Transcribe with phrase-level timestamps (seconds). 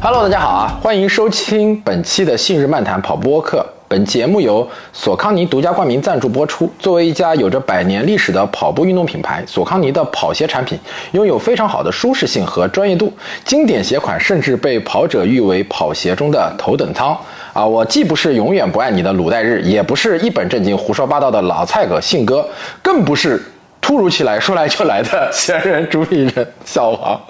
[0.00, 0.78] Hello，大家好啊！
[0.80, 3.58] 欢迎收听本期的《信日漫谈跑播客》。
[3.88, 6.72] 本节目由索康尼独家冠名赞助播出。
[6.78, 10.78] 作为一家有着百年历史的跑步运动品牌，索康尼的跑鞋产品
[11.10, 13.12] 拥有非常好的舒适性和专业度，
[13.44, 17.18] 经典鞋款甚至被跑者誉为跑鞋中的头等舱。
[17.52, 22.48] 啊，我既不是永远不爱你的鲁代日，也不是一本正经胡说八道的老蔡哥信哥，
[22.80, 23.42] 更不是
[23.80, 27.20] 突如其来说来就来的闲人主理人小王。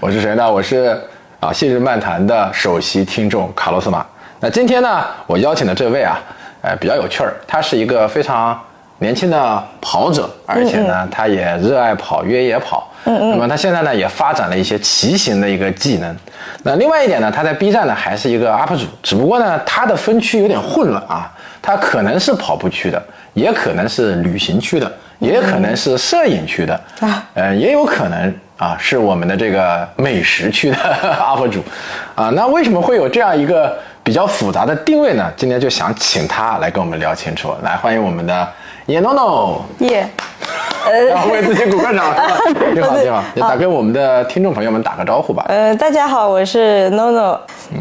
[0.00, 0.50] 我是谁呢？
[0.50, 0.98] 我是
[1.44, 4.02] 啊，信日漫谈的首席听众卡洛斯马。
[4.40, 6.18] 那今天呢，我邀请的这位啊，
[6.62, 8.58] 呃，比较有趣儿，他是一个非常
[9.00, 12.90] 年轻的跑者，而且呢，他也热爱跑越野跑。
[13.04, 13.30] 嗯嗯。
[13.32, 16.16] 那么他现在呢，也发展了一些骑行的一个技能。
[16.62, 23.02] 那另外一点呢，他在 B 站呢还是一个 UP 主，只不过呢，他的分区有点混乱啊，他可能是跑步区的，
[23.34, 30.76] 也可能是旅行区的，也可能是摄影区的，啊，呃，也有可能啊是我们的这个美食区的
[31.20, 31.62] UP 主，
[32.14, 33.76] 啊，那为什么会有这样一个？
[34.04, 37.54] 比较复杂的定位呢，今天就想请他来跟我们聊清楚。
[37.62, 38.46] 来，欢迎我们的
[38.84, 39.62] 叶 NONO。
[39.78, 40.06] 耶，
[40.84, 42.14] 呃，为自己鼓个掌。
[42.74, 45.46] 你好，你好，也打给我们的听众朋友们打个招呼吧。
[45.48, 47.38] 呃，大家好，我是 NONO。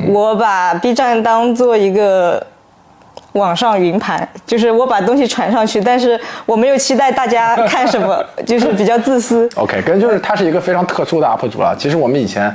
[0.08, 2.42] 我把 B 站当做一个
[3.34, 9.50] 网上云盘，就是我把东西传上去，但是我没有期待大家看什么， 就是比较自私。
[9.56, 11.76] OK，跟就是他是一个非常特殊的 UP 主了。
[11.78, 12.54] 其实我们以前。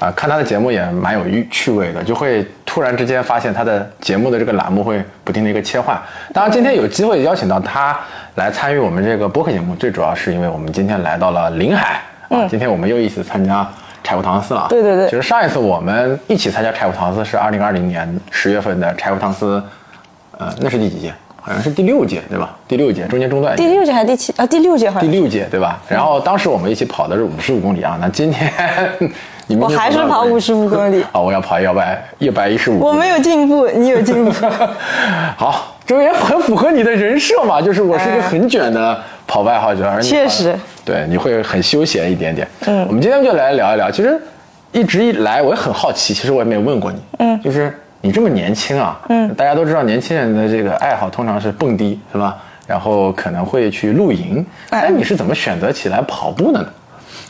[0.00, 5.96] 啊，看他的节目也蛮有趣趣味的，就会突然之间发现他的节目的这个栏目会不停的一个切换。
[6.32, 7.96] 当然，今天有机会邀请到他
[8.34, 12.44] 来参与我们这个播客节目，最主要是因为我们今天来到了临海啊。
[12.50, 13.66] 今天我们又一起参加
[14.02, 14.66] 柴胡唐斯了。
[14.68, 15.08] 对对对。
[15.08, 19.62] 其实上一次我们一起参加柴胡唐斯是二零二零年十月份的柴胡唐斯，
[20.38, 21.12] 呃，那是第几届？
[21.40, 22.56] 好像是第六届对吧？
[22.66, 23.54] 第六届中间中断。
[23.54, 24.46] 第六届还是第七啊？
[24.46, 25.10] 第六届好像。
[25.10, 25.78] 第六届对吧？
[25.88, 27.98] 然后当时我们一起跑的是五十五公里啊。
[28.00, 28.50] 那今天。
[29.46, 31.02] 你我还是跑五十五公里。
[31.12, 32.78] 啊， 我要跑一百一百一十五。
[32.80, 34.32] 我没有进步，你有进步。
[35.36, 42.48] 好，这也很符合你的人设嘛，就是我是一个很卷的跑步爱好者，而确实，对，你会很休闲一点点。
[42.64, 43.90] 嗯，我们今天就来聊一聊。
[43.90, 44.18] 其实
[44.72, 46.98] 一直以来我也很好奇，其实我也没有问过你。
[47.18, 52.36] 嗯，就是你这么年轻啊，嗯，大家都知道年轻人的这个爱好通常是蹦迪，是吧？
[52.66, 54.44] 然后可能会去露营。
[54.68, 56.68] 哎，你是怎么选择起来跑步的呢？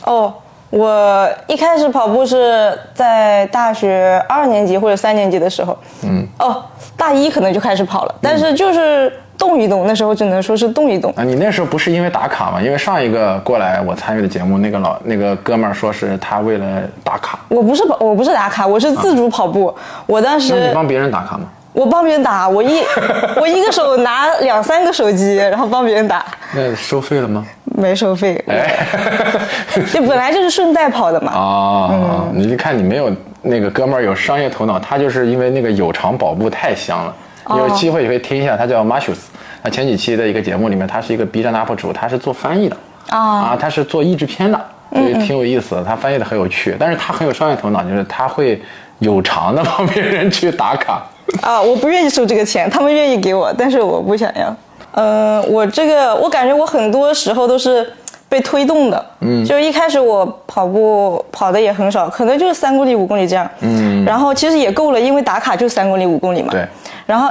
[0.03, 0.33] 哦。
[0.69, 6.63] 我一开始跑步是在大学二年级或者三年级的时候，嗯，哦，
[6.97, 11.13] 大一可能就开始跑了，但是就是动一动，那时候只能说是动一动。
[11.15, 12.61] 啊，你那时候不是因为打卡吗？
[12.61, 17.39] 因为上一个过来我参与的节目，那个老那个哥们儿说是他为了打卡。
[17.47, 19.73] 我不是跑，我不是打卡，我是自主跑步。
[20.05, 21.45] 我当时你帮别人打卡吗？
[21.75, 22.81] 我帮别人打，我一
[23.35, 26.25] 我一个手拿两三个手机，然后帮别人打。
[26.53, 27.45] 那收费了吗？
[27.77, 28.41] 没收费。
[28.47, 28.87] 哎，
[29.91, 31.33] 这本来就是顺带跑的嘛。
[31.33, 37.13] 啊，你一看你没有那个哥们儿有商业头脑，他就是因为那个有偿跑步太香了。
[37.49, 39.17] 有机会也可以听一下，他叫 Marshus。
[39.61, 42.77] 他前几期的一个节目里面，他是一个 B 站 UP 主，他是做翻译的。
[43.09, 45.83] 啊啊，他是做译制片的，所以挺有意思的。
[45.83, 48.61] 他翻译的很有趣，但是他很有商业头脑，就是他会
[48.99, 51.03] 有偿的帮别人去打卡。
[51.41, 54.55] 啊，我不愿意收这个钱，他们愿意给我，但是我不想要。
[54.93, 57.91] 嗯，我这个我感觉我很多时候都是
[58.29, 59.05] 被推动的。
[59.21, 63.49] 嗯，就一开始我跑步跑的也很少，可能就是三公里、五公里这样。
[63.61, 66.49] 嗯，然后其实也够了，因为打卡就三公里、五公里嘛。
[66.51, 66.65] 对。
[67.05, 67.29] 然后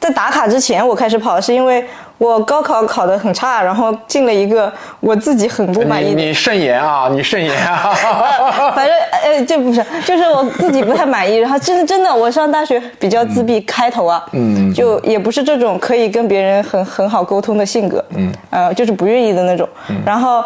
[0.00, 1.84] 在打卡之前，我开始跑是因为。
[2.18, 6.20] 我高考考得很差，然后进了一个我自己很不满意的。
[6.20, 7.94] 你慎言啊，你慎言啊。
[8.74, 11.36] 反正呃，这不是，就是我自己不太满意。
[11.36, 19.68] 然后真的真的，我上大学比较自闭，开头啊，嗯，就也不是这种可以跟别人很很好沟通的性格，嗯，呃，就是不愿意的那种。
[20.04, 20.42] 然后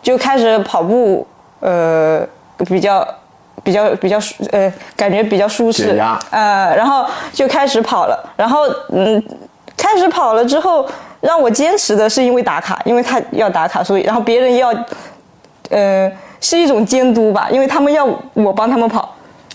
[0.00, 1.26] 就开始跑步，
[1.58, 2.24] 呃，
[2.68, 3.06] 比较
[3.64, 6.00] 比较比较舒，呃，感觉比较舒适，
[6.30, 8.32] 呃，然后就开始跑了。
[8.36, 8.60] 然后
[8.92, 9.20] 嗯，
[9.76, 10.86] 开始跑了之后。
[11.26, 14.72] 让我坚持的是因为打卡，因为他要打卡，所以然后别人要，
[15.70, 16.10] 呃，
[16.40, 19.12] 是一种监督吧，因为他们要我帮他们跑。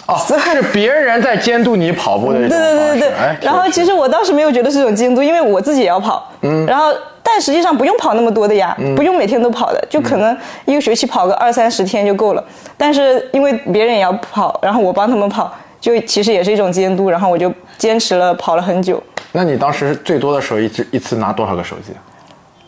[0.07, 2.39] 哦，是别人在监督你跑步的。
[2.49, 3.11] 对对对对对。
[3.41, 6.29] 然后其实我当时没有觉得是一种监督，因为我自己也要跑。
[6.41, 6.65] 嗯。
[6.65, 6.91] 然后，
[7.23, 10.35] 但实际上不用跑那么多的呀，不用每天都跑的，就可能
[10.65, 12.43] 一个学期跑个二三十天就够了。
[12.75, 15.49] 但是因为别人也要跑，然后我帮他们跑，
[15.79, 19.01] 就其实也是一种监督，然后我就坚持了跑了很久。
[19.31, 21.93] 那你当时最多的时候一次一次拿多少个手机？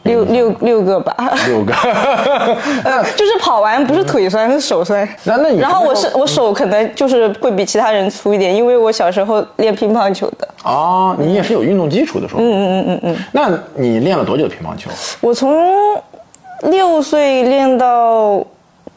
[0.04, 1.16] 六六六个吧。
[1.48, 1.74] 六个，
[2.84, 5.08] 呃就是跑完不是腿酸是手酸。
[5.24, 10.48] 那那你然后我是我手可能就是会比其他人粗一点，因为我小时候练乒乓球的。
[10.66, 12.42] 哦，你也是有运动基础的，是吧？
[12.42, 13.26] 嗯嗯嗯嗯嗯。
[13.32, 14.90] 那你练了多久乒乓球？
[15.22, 15.58] 我从
[16.64, 18.46] 六岁练到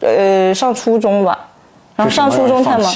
[0.00, 1.38] 呃上初中吧，
[1.94, 2.92] 然后上初中太忙。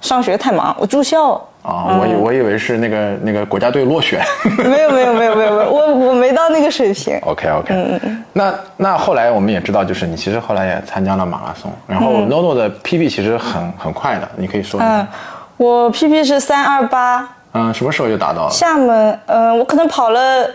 [0.00, 1.38] 上学太忙，我住校。
[1.62, 4.20] 啊，我以我以为是那个那个国家队落选。
[4.58, 7.18] 没有没有没有没有没有，我我没到那个水平。
[7.22, 15.08] OK OK，嗯嗯那那后来我们也知道，就是你其实后来也参加了马拉松，然后 NONO 的 PB 其实很很快的，你可以说一嗯下。，
[15.56, 18.50] 我 PB 是三二八，嗯，什么时候就达到了？
[18.50, 20.48] 厦门，嗯、我可能跑了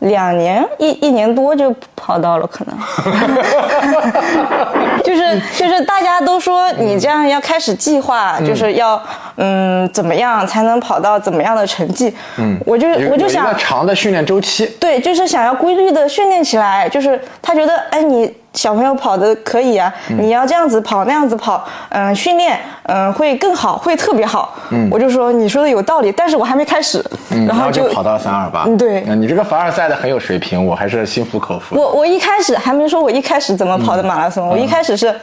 [0.00, 2.76] 两年，一一年多就跑到了，可能。
[5.02, 9.00] 就是就是大家都说你这样要开始计划，就是要
[9.36, 12.12] 嗯怎么样才能跑到怎么样的成绩？
[12.38, 14.66] 嗯，我就我就想个长的训练周期。
[14.80, 24.56] 对，就是想要规律的训练起来，就是他觉得，哎，你小朋友跑的可以啊，你要这样子跑那样子跑，嗯、训练，嗯、会更好，会特别好。
[24.70, 28.64] 嗯，我就说你说的有道理，但是我还没开始，嗯，然后就跑到了三二八。
[28.66, 29.02] 嗯对。
[29.14, 31.78] 你这个凡尔赛的很有水平，我还是心服口服。
[31.78, 35.14] 我我一开始还没说我一开始怎么跑的马拉松，我一开始是。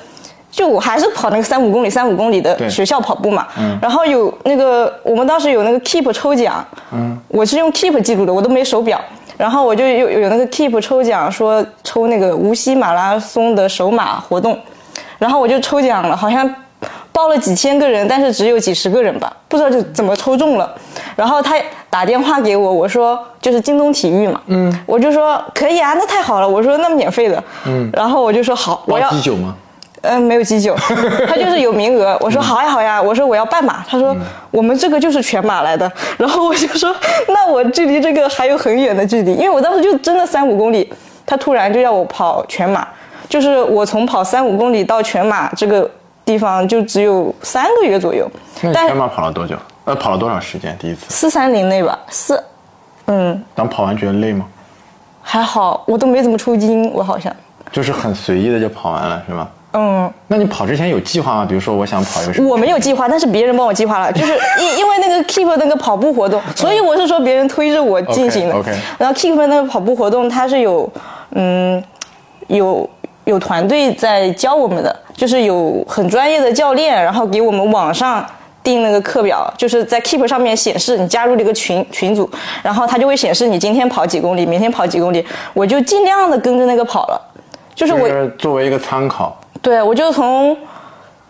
[0.51, 3.47] 就我还是跑那个三五公里、三五公里的学校跑步嘛，
[3.81, 9.01] 然后有那个我们当时有那个 Keep 抽奖，嗯，我是用 Keep 记录的，我都没手表，
[9.37, 14.57] 然后我就有有那个 Keep 抽奖，说抽那个无锡马拉松的首马活动，
[15.17, 16.47] 然后我就抽奖了，好像
[17.11, 20.71] 报了几千个人，但是只有几十个人吧，不知道就怎么抽中了。
[21.15, 21.55] 然后他
[21.89, 29.55] 打电话给我，我说就是京东体育嘛，嗯，我就说可以啊，那太好了，我说那免费的，嗯，然后我就说好，我要吗？
[30.03, 30.75] 嗯，没有急救，
[31.27, 32.17] 他就是有名额。
[32.19, 33.83] 我说好呀好呀，我说我要半马。
[33.87, 34.15] 他说、
[34.51, 35.89] 我们这个就是全马来的。
[36.17, 36.93] 然后我就说
[37.29, 40.91] 那我距离这个还有很远的距离，因为我当时就真的三五公里，
[41.25, 42.85] 他突然就要我跑全马，
[43.29, 45.89] 就是我从跑三五公里到全马这个
[46.25, 48.29] 地方就只有三个月左右，
[48.61, 49.55] 那你全马跑了多久？
[49.85, 50.77] 呃，跑了多长时间？
[50.77, 51.05] 第一次？
[51.07, 52.43] 四三零内吧，四，
[53.07, 54.45] 嗯，当跑完觉得累吗？
[55.21, 57.33] 还好，我都没怎么抽筋，我好像，
[57.71, 59.47] 就是很随意的就跑完了，是吗？
[59.73, 60.11] 嗯。
[60.27, 61.45] 那你跑之前有计划吗？
[61.47, 62.49] 比如说，我想跑一个什么？
[62.49, 68.55] 我没有计划，但是别人帮我计划了，就是因 因为那个 Keep 那个跑步活动，所以我是说别人推着我进行的。
[68.97, 70.89] 然后 Keep 那个跑步活动，它是有
[71.31, 71.83] 嗯
[72.47, 72.89] 有
[73.25, 78.25] 有团队在教我们的，就是有很专业的教练，然后给我们网上。
[78.63, 82.29] 定那个课表，就是在 Keep 上面显示你加入了一个群群组，
[82.61, 85.21] 然后它就会显示你今天跑几公里，明天跑几公里，
[85.53, 87.21] 我就尽量的跟着那个跑了，
[87.75, 89.37] 就是我就是作为一个参考。
[89.63, 90.55] 对，我就从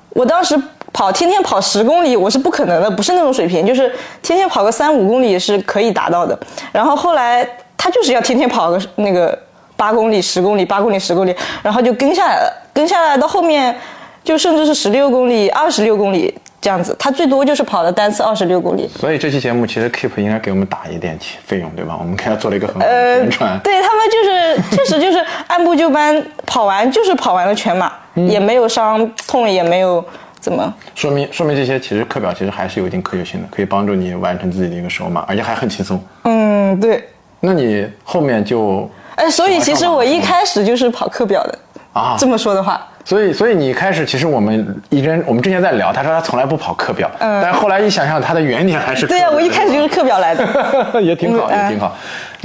[0.09, 3.89] 我当时跑天天跑十公里，我是不可能的，不是那种水平，就是
[4.21, 6.37] 天天跑个三五公里是可以达到的。
[6.71, 7.47] 然后后来
[7.77, 9.37] 他就是要天天跑个那个
[9.77, 13.75] 八公里、十公里、八公里、十公里，然后就跟下来了，跟下来到后面
[14.23, 18.89] 就甚至是十六公里、二十六公里这样子，他最多就是跑了单次二十六公里。
[18.99, 21.97] 所以这期节目其实 Keep 应该给我们打一点钱费用，对吧？
[21.99, 30.03] 我们给他做了一个很好的呃宣传。，对他们就是确实就是按部就班跑完，就是跑完了全马，嗯也没有伤痛，也没有
[30.39, 30.73] 怎么。
[30.95, 36.03] 说明说明这些其实课表其实还是有一定科学性的，可以帮助你完成自己的一个手码，而且还很轻松。
[36.23, 37.03] 嗯，对。
[37.39, 41.59] 那你后面就哎，所以其实我一开始就是跑课表的
[41.91, 50.45] 啊这么说的话，所以，所以你一开始其实我们一直我们之前在聊，他说他从来不跑课表，嗯，但是后来一想想，他的原点还是对呀、我一开始就是课表来的。
[51.03, 51.95] 也挺好，嗯也挺好。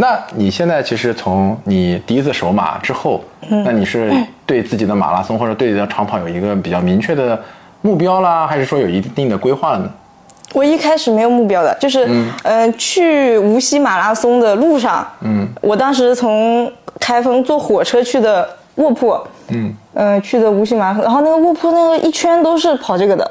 [0.00, 3.62] 那你现在其实从你第一次首马之后，嗯。
[3.64, 4.12] 那你是
[4.46, 7.38] 对自己的马拉松或者对自己的长跑有一个比较明确的
[7.82, 9.90] 目标啦，还是说有一定的规划了呢？
[10.54, 19.16] 我一开始没有目标的，就是嗯、呃去无锡马拉松的路上，嗯，我当时从开封坐火车去的卧铺，
[19.48, 23.30] 嗯，呃去的无锡马然后那个卧铺那个一圈都是跑这个的，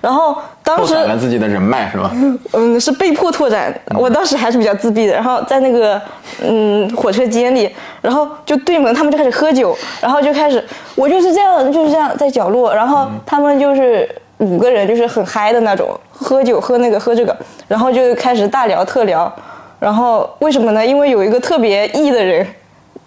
[0.00, 2.10] 然后当拓时展了自己的人脉是吧？
[2.52, 3.74] 嗯，是被迫拓展。
[3.98, 6.00] 我当时还是比较自闭的，然后在那个
[6.42, 7.70] 嗯火车间里，
[8.00, 10.62] 然后就对门他们就开始喝酒，然后就开始
[10.94, 14.08] 我就是这样就是这样在角落，然后他们就是
[14.38, 17.34] 五个人就是很嗨的那种，喝酒喝那个喝这个，
[17.66, 19.32] 然后就开始大聊特聊，
[19.80, 20.84] 然后为什么呢？
[20.84, 22.46] 因为有一个特别 E 的人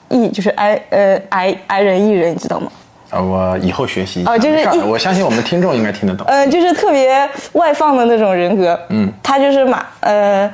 [0.10, 2.72] ，E 就是 I 呃 I I 人艺人，你知道吗？
[3.12, 4.32] 啊，我以后学习一下。
[4.32, 6.26] 哦就是我相信我们听众应该听得懂。
[6.28, 8.78] 呃，就是特别外放的那种人格。
[8.90, 10.52] 嗯，他就是马呃，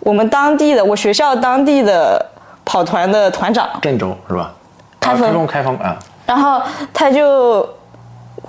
[0.00, 2.24] 我们当地的我学校当地的
[2.64, 4.52] 跑团的团长，郑州是吧？
[5.00, 5.96] 开封，开封啊。
[6.26, 6.60] 然后
[6.92, 7.68] 他就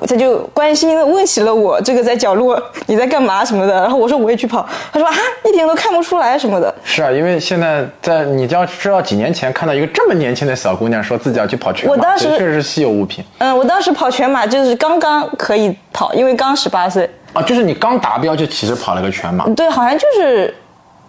[0.06, 5.14] 他就关心的问起了我这个在角落你在干嘛什么的，然后我说我也去跑，他说啊
[5.46, 6.74] 一点都看不出来什么的。
[6.84, 17.42] 是啊，因为现在在你要知道，几年前看到一个这么年轻的小姑娘说自己要去跑全马，我当时确实是稀有物品嗯，我当时跑全马就是刚刚可以跑，因为刚十八岁，啊！
[17.42, 20.54] 就是你刚达标就其实跑了个全马，对，好像就是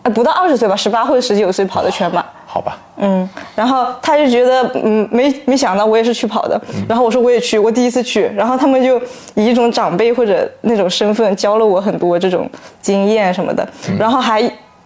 [0.02, 2.25] 呃不到二十岁吧，十八或者十九岁跑的全马。
[2.58, 9.00] 好好吧，嗯，然后他就觉得，嗯，没没想到我也是去跑的，然后我说我也去，我第一次去，然后他们就
[9.34, 12.50] 以一种长辈或者那种身份教了我很多这种
[12.80, 14.40] 经验什么的，然后还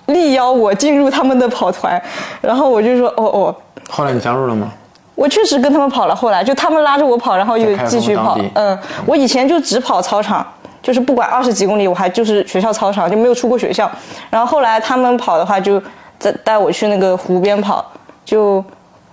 [0.07, 2.01] 力邀我进入他们的跑团，
[2.43, 3.57] 然后我就说，哦哦，
[3.89, 4.71] 后来你加入了吗？
[5.15, 8.39] 我确实跟他们跑了，后来就他们拉着我跑，然后又继续跑。
[8.55, 10.47] 嗯，我以前就只跑操场，
[10.83, 13.91] 就是不管二十几公里，我还就是学校操场，就没有出过学校。
[14.29, 15.81] 然后后来他们跑的话，就
[16.23, 17.85] 带带我去那个湖边跑，
[18.25, 18.65] 就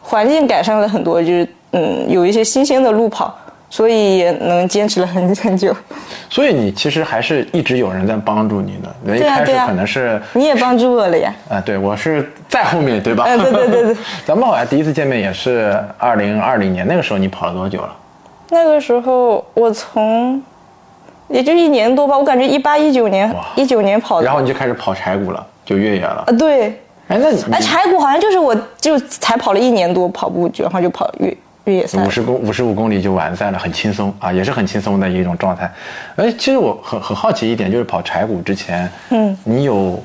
[0.01, 3.35] 环境改善了很多，就是嗯有一些新鲜的路跑，
[3.69, 5.75] 所以也能坚持了很 很久。
[6.29, 8.95] 所以你其实还是一直有人在帮助你的。
[9.03, 11.33] 人一开始可能是你也帮助我了呀。
[11.49, 13.25] 啊，对我是在后面对吧？
[13.27, 17.95] 嗯对对对对 咱们好像第一次见面也是二零二零年，那个时候你跑了多久了？
[18.51, 20.41] 那个时候我从
[21.27, 24.25] 也就一年多吧，我感觉一八一九年哇一九年跑的。
[24.25, 26.23] 然后你就开始跑柴谷了，就越野了。
[26.27, 31.35] 啊对，哎，那你哎，柴谷好像就是我就才跑了一年多跑步，然后就跑越
[31.65, 32.09] 越野赛五。
[32.09, 35.69] 十公五十五公里就完赛了，很轻松啊，也是很轻松的一种状态。
[36.17, 39.99] 哎，其实我很很好奇一点，就是跑柴谷之前，嗯，你有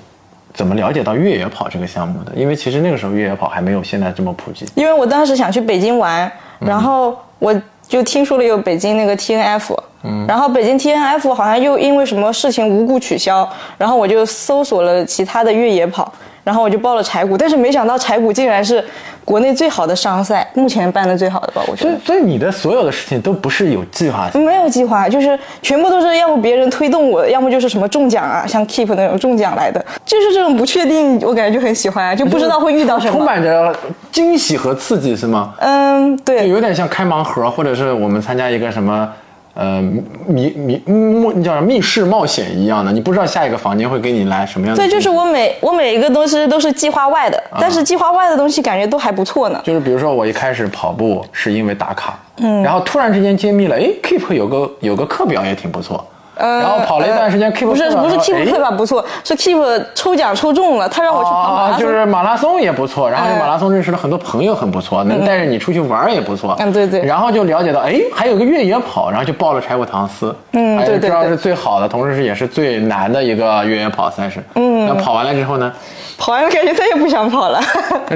[0.54, 2.32] 怎么了解到越野跑这个项目的？
[2.34, 4.64] 因为其实那个时候越野跑还没有现在这么普及。
[4.74, 7.54] 因为我当时想去北京玩，然后我
[7.86, 13.46] 就听说了有北京那个 T N F，嗯，然后北京 T N F 好像又因为什么事情无故取消，
[13.76, 16.10] 然后我就搜索了其他的越野跑，
[16.44, 18.84] 然后我就报了柴谷，但是没想到柴谷竟然是
[19.24, 22.06] 国内最好的商赛，目前办的最好的吧，我觉得所以，。
[22.06, 24.44] 所以你的所有的事情都不是有计划性。
[24.44, 33.24] 没有计划，就是全部都是要么别人推动我，要么就是什么中奖啊，像 Keep 那种中奖来的，就是这种不确定，我感觉就很喜欢啊，就不知道会遇到什么充。
[33.24, 33.74] 满着
[34.12, 35.54] 惊喜和刺激，是吗？
[35.60, 39.08] 嗯，就对，有点像开盲盒，或者是我们参加一个什么
[39.54, 39.80] 呃
[40.26, 49.60] 密密嗯叫什么密室冒险一样的，你不知道下一个房间会给你来什么样的对，就是我每我每一个东西都是计划外的，但是计划外的东西感觉都还不错呢。
[49.64, 56.04] 就是比如说我一开始跑步是因为打卡，嗯，然后突然之间揭秘了，哎，Keep 有个有个课表也挺不错，
[56.36, 61.80] 呃然后跑了一段时间，Keep 不是不是 Keep 不错，是 Keep 抽奖抽中了，他让我去跑马拉啊，松。
[61.80, 66.56] 就是马拉松也不错，然后哎马拉松认识了很多朋友，很不错，能带着你出去玩也不错。
[66.58, 70.34] 嗯对对然后就了解到，哎，还有个越野跑，然后就报了柴谷唐斯。
[70.52, 74.42] 嗯对对知道是最好的，同时是也是最难的一个越野跑赛事。
[74.54, 75.72] 嗯，那跑完了之后呢？
[76.16, 77.60] 跑完了感觉再也不想跑了，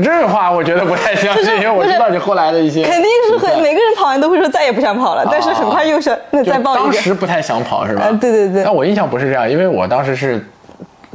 [0.02, 6.84] 这话我觉得不太相信，因为我知道你后来的一些肯定是会每个人跑完都会说再也不想跑了，但是很快又是那就再报一个。
[6.84, 8.04] 当时不太想跑是吧？
[8.04, 10.44] 啊对对对但我印象不是这样，因为我当时是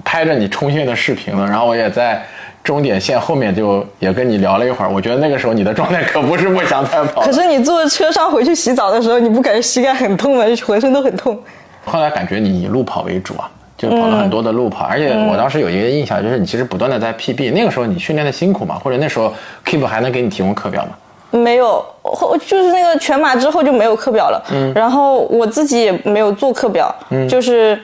[0.03, 2.21] 拍着你冲线的视频了，然后我也在
[2.63, 4.89] 终点线后面就也跟你聊了一会儿。
[4.89, 7.31] 我觉得那个时候你的状态可不是不想再跑可。
[7.31, 10.45] 是你坐车上回去洗澡的时候，你不感觉膝盖很痛吗？
[10.45, 11.39] 就浑身都很痛。
[11.85, 13.49] 后来感觉你以路跑为主啊，
[13.83, 17.51] 就跑了很多的路跑，而且我当时有一个印象，就是你其实不断的在 PB。
[17.53, 19.33] 那个时候你训练的辛苦嘛，或者那时候
[19.65, 20.91] Keep 还能给你提供课表吗？
[21.31, 24.43] 没有，后就是那个全马之后就没有课表了。
[24.51, 27.77] 嗯，然后我自己也没有做课表，嗯，就是，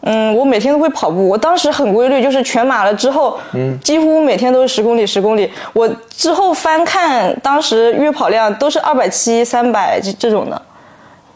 [0.00, 1.28] 嗯，我每天都会跑步。
[1.28, 5.48] 我当时很规律，就是全马了之后，嗯，几乎每天都是十公里，十公里。
[5.72, 10.60] 我之后翻看当时月跑量都是二百七、三百这这种的。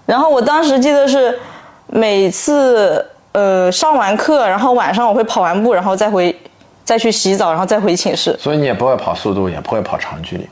[0.04, 1.38] 然后我当时记得是
[1.86, 6.34] 每次呃上完课，然后晚上我会跑完步，然后再回
[6.84, 8.36] 再去洗澡，然后再回寝室。
[8.38, 10.48] 所以你也不会跑速度，也不会跑长距离。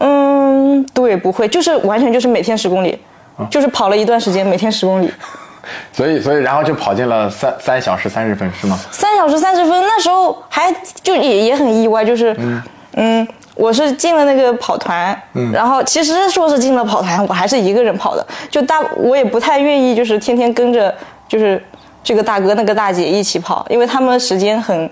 [0.00, 2.98] 嗯，对，不会，就是完全就是每天十公里，
[3.48, 5.08] 就是跑了一段时间，每天十公里，
[5.92, 8.76] 所以，所以然后就跑进了三三小时三十分，是吗？
[8.90, 12.36] 三小时三十分，那时候还就也也很意外，就是
[12.96, 15.16] 嗯我是进了那个跑团，
[15.52, 20.92] 然后其实说是进了跑团，我还是一个人跑的，就大我也不太愿意，就是天天跟着
[21.28, 21.62] 就是
[22.04, 24.88] 这个大哥那个大姐一起跑，因为他们时间很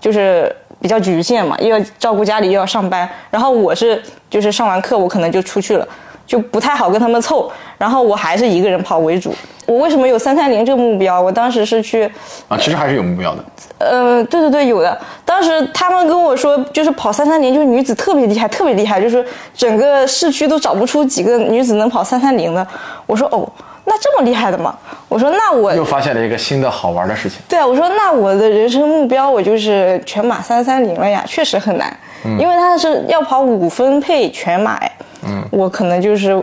[0.00, 3.08] 就是比较局限嘛，又要照顾家里，又要上班。
[3.30, 5.88] 然后我是就是上完课我可能就出去了，
[6.26, 7.50] 就不太好跟他们凑。
[7.78, 9.34] 然后我还是一个人跑为主。
[9.66, 11.20] 我为什么有三三零这个目标？
[11.20, 12.04] 我当时是去，
[12.48, 13.44] 啊，其实还是有目标的。
[13.78, 14.98] 呃，对对对，有的。
[15.24, 19.24] 当时他们跟我说，就是跑三三零，就是女子特别厉害，特别厉害，就是
[19.54, 22.66] 整个市区都找不出几个女子能跑三三零的。
[23.06, 23.48] 我说哦，
[23.90, 24.78] 那这么厉害的吗？
[25.08, 27.40] 我说那我又发现了一个新的好玩的事情。
[27.48, 31.92] 对啊，我说那我的人生目标我就是全马三三零了呀，确实很难，
[32.38, 34.92] 因为他是要跑五分配全马哎，
[35.26, 36.40] 嗯，我可能就是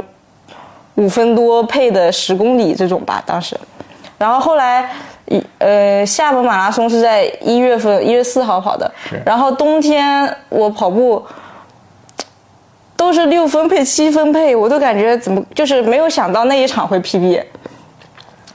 [0.95, 3.57] 五分多配的十公里这种吧，当时，
[4.17, 4.89] 然后后来。
[5.29, 8.89] 一呃，厦门马拉松是在一月份，一月四号跑的。
[9.25, 11.21] 然后冬天我跑步
[12.97, 17.41] 都是六分配、七分配，我都感觉怎么就是没有想到那一场会 PB，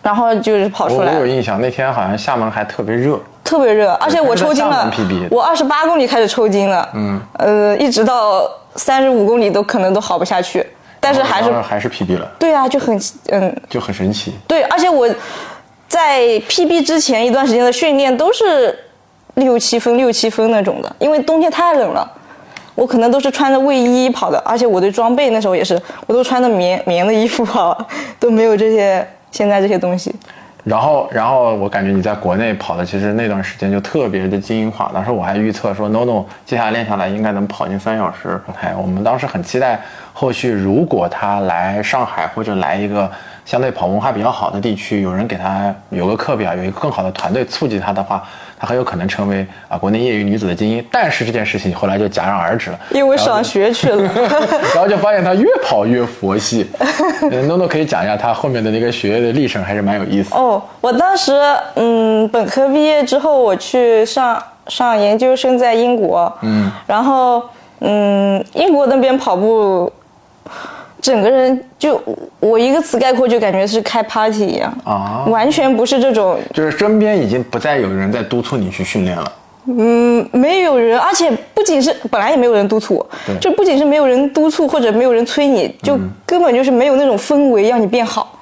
[0.02, 1.12] 然后就是跑出来。
[1.12, 3.18] 了我有印象，那天好像厦门还特别热。
[3.44, 4.90] 特特别热，而且我抽筋了。
[4.96, 10.66] PB，我二十八公里开始抽筋了，嗯，呃，一直到三十五公里都可能都好不下去，
[10.98, 14.32] 但是还是还是 PB 了，对啊，就很嗯，就很神奇。
[14.48, 15.06] 对，而且我
[15.86, 18.74] 在 PB 之前一段时间的训练都是
[19.34, 22.10] 六七分、六七分那种的，因为冬天太冷了，
[22.74, 27.76] 我可能都是穿着卫衣跑的，而且我的装备那时候也是，我都穿的棉棉的衣服跑，
[28.18, 30.14] 都没有这些现在这些东西。
[30.64, 34.92] 然后，然后我感觉你在国内跑的，其实那段时间就特别的精英化。
[34.94, 38.40] 当时我还预测说，NONO 接下来练下来应该能跑进三小时。
[38.60, 39.80] 哎，我们当时很期待
[40.12, 43.10] 后续如果他来上海或者来一个
[43.44, 48.22] 相对跑文化比较好的地区，有人给他有个课表，有一个更好的团队促进他的话，
[48.62, 50.84] 他很有可能成为啊国内业余女子的精英。
[50.88, 54.02] 但是这件事情后来就戛然而止了，因为上学去了，
[54.72, 56.64] 然后就发现她越跑越佛系。
[56.78, 60.32] 呃 NONO 可以讲一下她后面的那个学业的历程，还是蛮有意思。
[60.36, 61.32] 哦，我当时
[61.74, 67.42] 嗯，本科毕业之后，我去上上研究生，在英国，嗯，然后
[67.80, 69.92] 嗯，英国那边跑步，
[71.02, 72.00] 整个人就
[72.38, 79.32] 我一个词概括，就感觉是开 party 一样啊完全不是这种，就是身边已经不再有人在督促你去训练了。
[79.66, 83.06] 嗯，没有人，而且不仅是本来也没有人督促我，
[83.40, 88.38] 就不仅是没有人督促或者没有人催你，就根本就是没有那种氛围让你变好。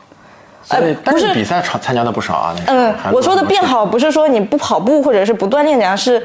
[0.69, 2.55] 呃，但不是是比赛参参加的不少啊。
[2.67, 6.23] 那嗯，我说的变好不是说你不跑步或者是不锻炼怎样，是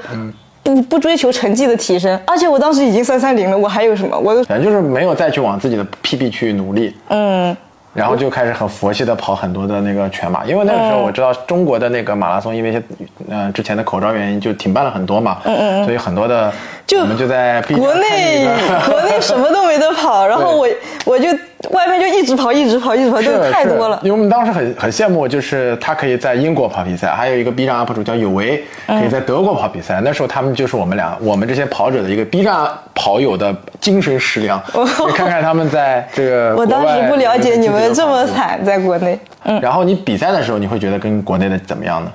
[0.65, 2.19] 不不追求成绩的提升。
[2.25, 4.17] 而且我当时已经三三零了，我还有什么？
[4.17, 7.55] 我都反正就是没有再去往自己的 PB 去努力，嗯，
[7.93, 12.83] 然后就开始很佛系的跑很多的那个全马，因为那个时候我知道中国的那个马拉松，因为一些
[13.29, 16.51] 呃之前的口罩原因就停办了很多嘛，嗯嗯，所以很多的
[16.87, 18.47] 就我们就在国内
[18.87, 20.67] 国内什么都没得跑，然后我
[21.03, 21.27] 我就
[21.71, 23.99] 外面就一直跑，一直跑，一直跑，是太多了。
[24.03, 29.99] 因为我们当时很很羡慕，就是他可以在英国跑比赛，还有一个 B 站 UP 主叫有为，可以在德国跑比赛。
[30.03, 34.61] 那时候他们就是我们俩，我们这些跑者的一个 B 站跑友的精神食粮。
[34.75, 42.11] 你看看他们在这个 我当时不了解你们这么惨，在国内，嗯，然后你比赛的时候，你会觉得跟国内的怎么样呢？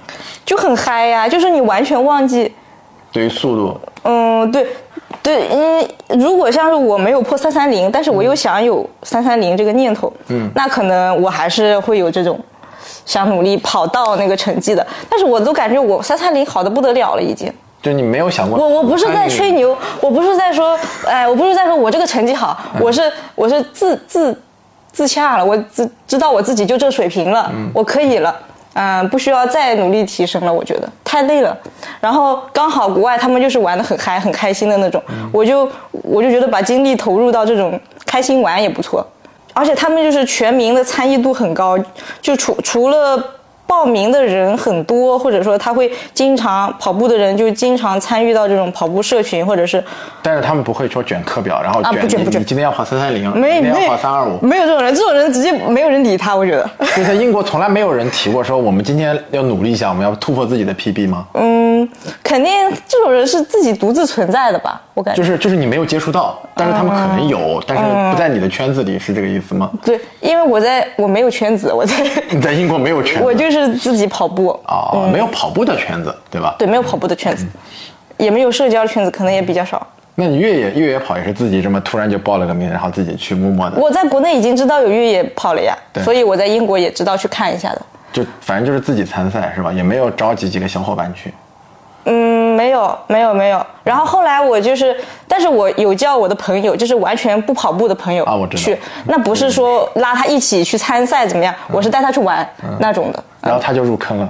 [0.47, 2.53] 就很嗨呀，就是你完全忘记
[3.12, 4.66] 对于速度，嗯，对，
[5.23, 12.38] 对，因为，如果像是我没有破三三零，但是我又想有三三零这个念头，嗯，那可能我还是会有这种
[13.05, 14.87] 想努力跑到那个成绩的。
[15.09, 17.53] 但是我都感觉我三三零好的不得了了，已经。
[17.83, 24.38] 就你没有想过，我我不是在吹牛，我不是在说，哎，我不是在说我这个成绩好，我是我是自自
[24.92, 28.37] 自洽了，我自知道我自己就这水平了，我可以了。
[28.74, 31.56] 嗯，不需要再努力提升了，我觉得太累了。
[32.00, 35.02] 然后刚好国外他们就是玩的很嗨、很开心的那种，
[35.33, 39.06] 我就我就觉得把精力投入到这种开心玩也不错。
[39.52, 41.76] 而且他们就是全民的参与度很高，
[42.22, 43.22] 就除除了
[43.70, 49.83] 报名的人很多，或者说他会经常跑步的人就经常参与到这种跑步社群，或者是
[50.20, 54.44] 但是他们不会说卷课表，然后卷不卷你你今天要跑三三零，没没明天要跑三二五。
[54.44, 56.68] 没有这种人，这种人直接没有人理他，我觉得。
[56.96, 61.24] 就在英国从来没有人提过说我们今天要努力一下，我们要突破自己的 PB 吗？
[61.35, 61.88] 嗯，
[62.24, 62.52] 肯定
[62.88, 65.22] 这种人是自己独自存在的吧，我感觉。
[65.22, 69.70] 就是就是你没有接触到，但是他们可能有，但是不在你的圈子里，是这个意思吗？
[69.85, 71.94] 对，因为我在我没有圈子，我在
[72.30, 76.55] 你在英国没有圈子， 我就是自己跑步，啊、没有跑步的圈子，对吧？
[76.59, 77.46] 对，没有跑步的圈子，
[78.16, 79.87] 也没有社交圈子，可能也比较少。
[80.16, 87.83] 那你越野越野跑也是自己这么突然就报了个名，然后自己去默默的，我在国内已经知道有越野跑了呀对，所以我在英国也知道去看一下的。
[88.12, 89.73] 就反正就是自己参赛是吧？
[89.73, 91.33] 也没有召集几个小伙伴去。
[92.12, 93.64] 嗯，没有，没有，没有。
[93.85, 94.96] 然后后来我就是，
[95.29, 98.62] 但是我有叫我的朋友，就是完全不跑步的朋友啊我知道。
[98.62, 102.46] 去，那不是说拉他一起去参赛怎么样，我是带他去玩
[102.81, 103.23] 那种的。
[103.40, 104.29] 然后他就入坑了，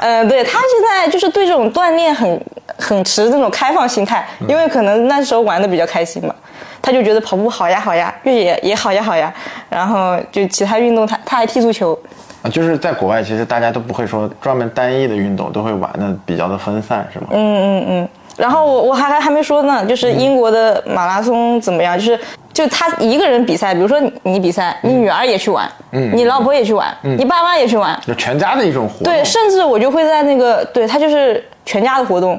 [0.00, 2.40] 嗯，对他现在就是对这种锻炼很
[2.78, 6.32] 很持那种开放心态，因为可能那时候玩的比较开心嘛，
[6.80, 9.32] 他就觉得跑步好呀好呀，越野也好呀好呀，
[9.70, 11.98] 然后就其他运动他他还踢足球，
[12.44, 17.28] 啊，就是在国外，其实大家都不会说专门单一的运动，都会玩的比较的分散，是吗？
[17.30, 21.98] 嗯嗯嗯，然后我我还还还没说呢，就是英国的马拉松怎么样？
[21.98, 22.20] 就是
[22.52, 29.04] 就他一个人比赛，比如说你你比赛，你女儿也去玩，嗯，你老婆也去玩，你爸妈也去玩，就全家的一种活动。
[29.04, 32.38] 对，甚至我就会在那个，对他就是全家的活动，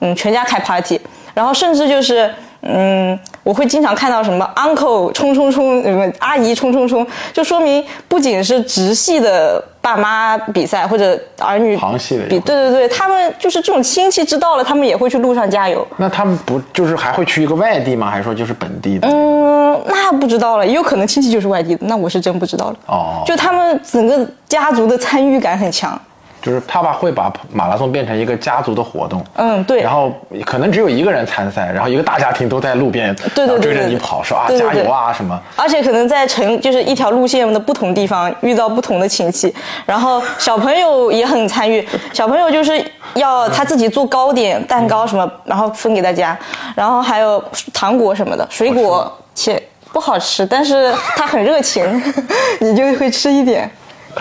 [0.00, 1.00] 嗯，全家开 party，
[1.32, 2.28] 然后甚至就是，
[2.62, 15.86] 嗯，我会经常看到什么 uncle 冲冲冲，什么阿姨冲冲冲，就说明不仅是直系的爸妈比赛或者儿女，旁系的比对对对，他们就是这种亲戚知道了，他们也会去路上加油。
[15.98, 18.10] 那他们不就是还会去一个外地吗？
[18.10, 19.06] 还是说就是本地的？
[19.08, 22.76] 嗯，那不知道了，也有可能亲戚就是外地的，那我是真不知道了。
[22.86, 26.00] 哦就他们整个家族的参与感很强。
[26.44, 29.80] 就是他把会把马拉松变成一个家族的活动，嗯，对。
[29.80, 30.12] 然后
[30.44, 35.40] 可能只有一个人参赛，然后一个大家庭都在路边对对对追着你跑，说啊加油啊什么。
[35.56, 39.54] 而且可能在城就是一条路线的不同地方遇到不同的亲戚，
[39.86, 46.38] 然后小朋友也很参与，小朋友就是要他自己做糕点、蛋糕什么，然后分给大家，
[46.74, 49.62] 然后还有糖果什么的，水果且
[49.94, 51.82] 不好吃，但是他很热情，
[52.60, 53.70] 你就会吃一点。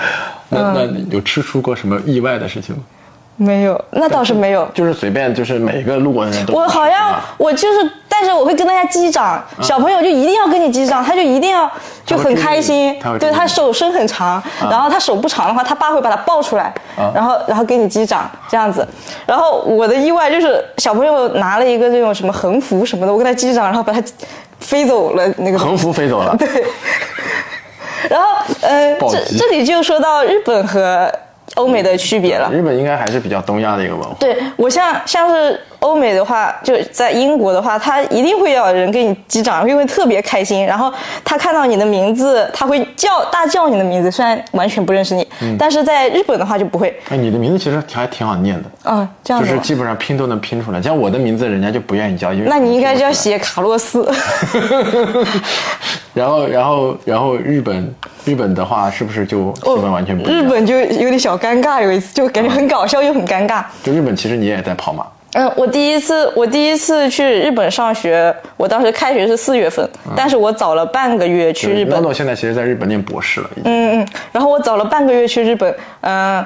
[0.49, 2.81] 那那有吃出过什么意外的事情吗？
[3.35, 6.53] 没有，那倒是没有，就是随便，就是每个路过的人都。
[6.53, 11.69] 我好像我就是，但是我会跟大家击掌，小朋友就一定要跟你击掌，他就一定要
[12.05, 12.95] 就很开心。
[13.19, 16.71] 对他手伸很长，然后他手不长的话，他爸会把他抱出来，
[17.15, 18.87] 然后然后给你击掌这样子。
[19.25, 23.99] 然后我的意外就是小朋友拿了一个这种什么横幅什么的，我跟他击掌，然后把他
[24.59, 26.35] 飞走了那个横幅飞走了。
[26.37, 26.47] 对。
[28.09, 28.27] 然后，
[28.61, 31.11] 呃，这这里就说到日本和
[31.55, 32.49] 欧美的区别了。
[32.51, 34.15] 日本应该还是比较东亚的一个文化。
[34.19, 40.65] 对我像像是欧美的话，就在英国的话，他一定会要人给你击掌，因为特别开心。
[40.65, 40.91] 然后
[41.23, 45.27] 他看到你的名字，他会叫大叫你的名字，虽然完全不认识你，
[45.59, 46.97] 但是在日本的话就不会。
[47.09, 48.69] 哎，你的名字其实还挺好念的。
[48.85, 50.81] 嗯，这样就是基本上拼都能拼出来。
[50.81, 54.09] 像我的名字，人家就不愿意叫，因为那你应该叫写卡洛斯。
[56.13, 60.41] 然后，然后，然后日本，日本的话是不是就气氛完全不一样？
[60.41, 63.63] 日本就有点小尴尬，有一次就感觉很搞笑又很尴尬。
[63.83, 65.05] 就日本，其实你也在跑马。
[65.35, 71.95] 嗯，我第一次，我第一次去日本上学，我当时开学是四月份，但是我早了半个月去日本。
[71.95, 73.63] 诺诺现在其实在日本念博士了，已经。
[73.65, 76.45] 嗯嗯，然后我早了半个月去日本，嗯，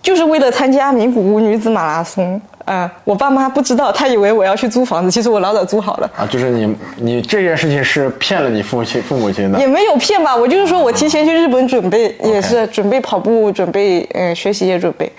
[0.00, 2.40] 就是为了参加名古屋女子马拉松。
[2.68, 6.10] 嗯，我爸妈不知道，他以为我要去租房子，其实我老早租好了。
[6.16, 9.58] 啊，就是你，你这件事情是骗了你父亲父母亲的？
[9.58, 15.10] 也没有骗吧，我就是说我提前去日本准备，也是准备跑步，准备嗯学习也准备。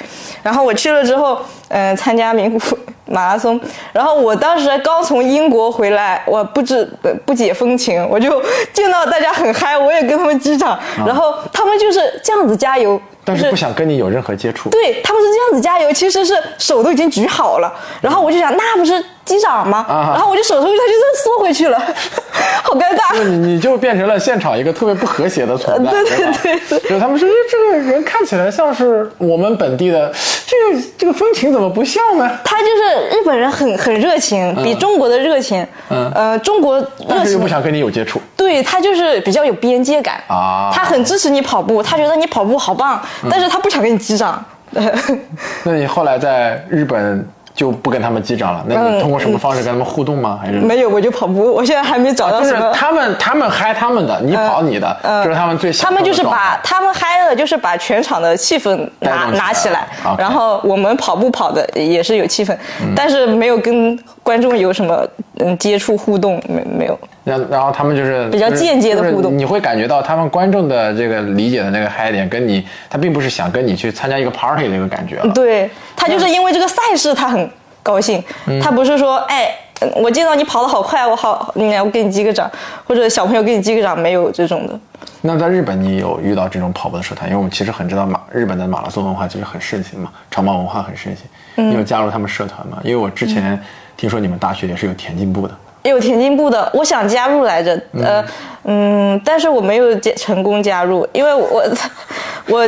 [0.43, 2.59] 然后我去了之后，嗯，参加名古
[3.11, 3.59] 马拉松。
[3.91, 6.87] 然后我当时刚从英国回来，我不知
[7.25, 8.39] 不解风情，我就
[8.71, 13.01] 见到大家很嗨，我也跟他们击掌，然后他们就是这样子加油。
[13.25, 14.69] 但是不想跟你有任何接触。
[14.69, 17.71] 对他们是这样子加油，其实是手都已经举好了，
[18.01, 19.85] 然后我就想，那不是机长吗？
[19.87, 21.79] 然后我就手出去，他就缩回去了，
[22.63, 23.23] 好尴尬。
[23.23, 26.03] 你你就变成了现场一个特别不和谐的存在，对
[26.43, 26.89] 对对。
[26.89, 30.11] 就他们说，哎，这个人看起来像是我们本地的，
[30.45, 32.29] 这个这个风情怎么不像呢？
[32.43, 35.65] 他就是日本人，很很热情，比中国的热情。
[35.89, 36.11] 嗯。
[36.13, 38.21] 呃，中国热情又不想跟你有接触。
[38.35, 42.99] 对他就是比较有边界感啊，他很支持你跑步，他觉得你跑步好棒，
[43.29, 44.43] 但是他不想跟你击掌。
[45.63, 47.25] 那你后来在日本？
[47.59, 48.63] 就不跟他们击掌了。
[48.69, 50.39] 那你通过什么方式跟他们互动吗？
[50.41, 50.89] 还是没有？
[50.89, 51.53] 我就跑步。
[51.53, 52.71] 我现在还没找到什么。
[52.73, 55.69] 他们他们嗨他们的，你跑你的，就是他们最。
[55.73, 59.85] 他们就是把他们嗨的，就是把全场的气氛拿拿起来。
[60.17, 62.55] 然后我们跑步跑的也是有气氛，
[62.95, 65.05] 但是没有跟观众有什么
[65.39, 66.97] 嗯接触互动，没没有。
[67.25, 69.37] 然然后他们就是比较间接的互动。
[69.37, 75.17] 你会感觉到他们观众的这个理解的那个嗨点，跟你他并不是想跟你去参加一个 party 的一个感觉。
[75.35, 75.69] 对
[75.99, 77.47] 他就是因为这个赛事，他很。
[77.81, 78.21] 高兴，
[78.61, 79.55] 他不是说，哎，
[79.95, 82.47] 我见到你跑得好快，我好，来我给你击个掌，
[82.85, 84.77] 或者小朋友给你击个掌，没有这种的。
[85.21, 87.27] 那在日本，你有遇到这种跑步的社团？
[87.27, 91.69] 因为我们其实很知道马日本的马拉松文化其实很盛行嘛，长跑文化很盛行。
[91.69, 92.77] 你有加入他们社团吗？
[92.83, 93.59] 因为我之前
[93.95, 98.23] 听说你们大学也是有田径部的，有田径部的，我想加入来着，呃，
[98.65, 101.63] 嗯，但是我没有加成功加入，因为我
[102.49, 102.67] 我。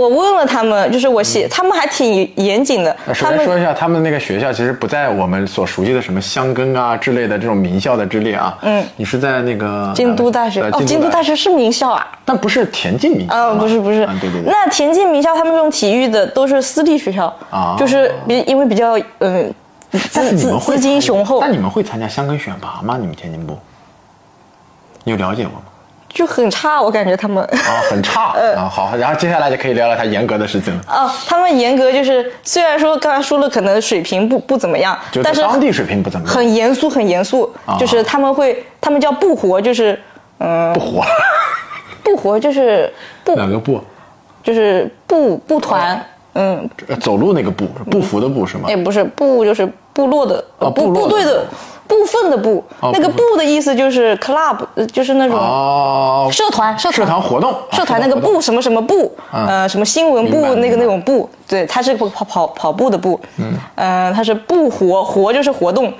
[0.00, 2.96] 我问了他们，就是我写，他们还挺严谨的。
[3.12, 8.56] 首先说一下，他们那个学校其实不在我们所熟悉的什么香根啊之类的这种名校的之列啊。
[8.62, 13.34] 嗯，你是在那个京都大学哦，京都大学是名校啊，但不是田径名校。
[13.34, 14.50] 嗯，不是不是，对对对。
[14.50, 19.52] 那田径名校，他们这种体育的都是私立学校啊，就是比因为比较嗯
[19.90, 21.42] 资资金雄厚。
[21.42, 22.96] 那你们会参加香根选拔吗？
[22.98, 23.58] 你们田径部，
[25.04, 25.62] 你有了解过吗？
[26.12, 27.42] 就很差，我感觉他们。
[27.44, 28.34] 啊很差。
[28.56, 30.74] 啊好，然后接下来就可以聊聊他严格的事情。
[30.76, 31.14] 了啊。
[31.26, 39.98] 他们严格就是，虽然说刚才说了可能水平不不怎么样，但是当地水平不怎么样，很严肃很严肃，就是他们会他们叫不活，就是
[40.38, 41.04] 嗯不活，
[42.02, 42.92] 不活就是
[43.24, 43.80] 不哪个不，
[44.42, 46.68] 就是不不团嗯。
[47.00, 48.68] 走路那个步步服的步是吗？
[48.68, 51.44] 也不是步就是部落的啊部部队的。
[51.90, 54.56] 部分的部，那个部的意思就是 club，
[54.92, 57.20] 就是那种社团社团。
[57.20, 65.92] 活动社团那个部什么什么部，呃什么新闻部那个那种部，对，它是跑跑跑步的步，嗯，呃它是部活活就是活动，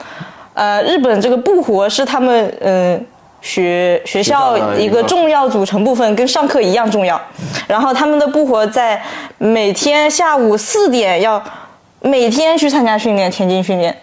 [0.54, 3.04] 呃日本这个部活是他们嗯
[3.40, 7.20] 学学校一个重要组成部分，跟上课一样重要。
[7.66, 9.02] 然后他们的部活在
[9.38, 11.42] 每天下午四点要
[12.00, 13.94] 每天去参加训练，田径训练，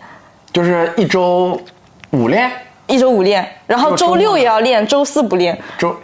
[0.51, 1.59] 就是一周
[2.11, 2.51] 五练，
[2.87, 5.95] 一周五练，然后周六也要练，周四不练，周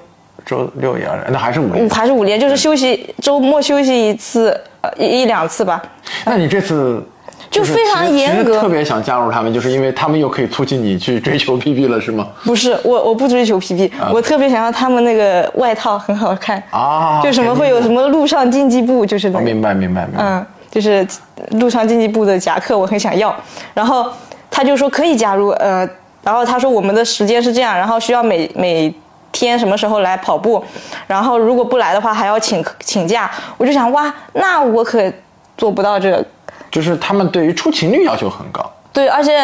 [0.45, 1.89] 周六也要练，那还是五练五。
[1.89, 5.81] 还是五练，就是休息周末休息一次，呃一一两次吧。
[6.25, 7.01] 那你这次
[7.49, 12.27] 就非常严格特别想加入他们，就是因为他们又可以促进你去追求 PB 了，是吗？
[12.43, 20.23] 不是我，我不追求 PB，、我特别想要他们那个外套很好看啊就什么会有什么陆上竞技部，就是那个，哦明白明白明白。
[20.23, 21.05] 嗯，就是
[21.51, 23.33] 陆上竞技部的夹克，我很想要。
[23.73, 24.11] 然后
[24.55, 25.89] 他就说可以加入，呃，
[26.23, 28.93] 然后他说我们的时间是这样，然后需要每每
[29.31, 30.63] 天什么时候来跑步，
[31.07, 33.31] 然后如果不来的话还要请请假。
[33.57, 35.11] 我就想哇，那我可
[35.57, 36.23] 做不到这个。
[36.69, 38.71] 就是他们对于出勤率要求很高。
[38.91, 39.37] 对，而且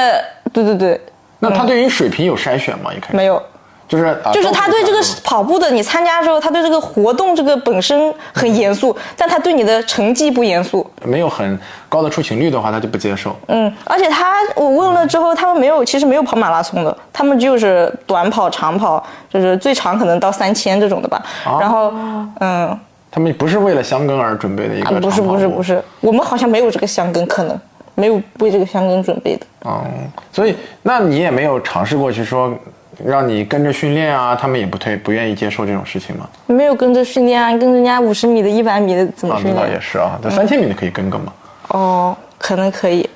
[0.52, 1.00] 对对对，
[1.40, 2.92] 那他对于水平有筛选吗？
[2.92, 3.42] 一开始没有。
[3.90, 10.88] 就是啊就是他对这个跑步的，你参加之后，他对这个活动这个本身很严肃，但他对你的成绩不严肃。
[11.04, 13.36] 没有很高的出勤率的话，他就不接受。
[13.48, 21.26] 嗯，而且他我问了之后，他们没有，其实没有跑马拉松的，他们就是短跑、长跑，就是最长可能到三千这种的吧。
[21.60, 21.92] 然后，
[22.42, 25.64] 嗯，他们不是为了香根而准备的一个、啊，不是不是不。
[25.64, 27.60] 是，我们好像没有这个香根，可能
[27.96, 29.46] 没有为这个香根准备的。
[29.66, 29.84] 嗯，
[30.32, 32.54] 所以那你也没有尝试过去说
[33.06, 36.28] 让你跟着训练啊，他们也不推不愿意接受这种事情吗？
[36.48, 39.68] 没有跟着训练啊，跟人家五十米的、一百米的怎么啊，那倒？
[39.68, 41.34] 也是啊，这三千米的可以跟跟嘛。
[41.70, 43.10] 哦，可能可以。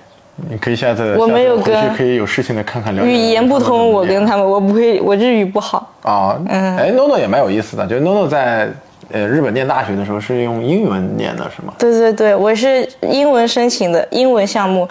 [0.50, 3.08] 你可以下次我没有跟可以有事情的看看了解。
[3.08, 5.88] 语言不通，我跟他他们，我不会，我日语不好。
[6.02, 8.68] 啊，嗯，哎，NONO 也蛮有意思的，就 NONO 在
[9.12, 11.74] 呃日本念大学的时候是用英文念的，是吗？
[11.78, 14.88] 对对对，我是英文申请的，英文项目，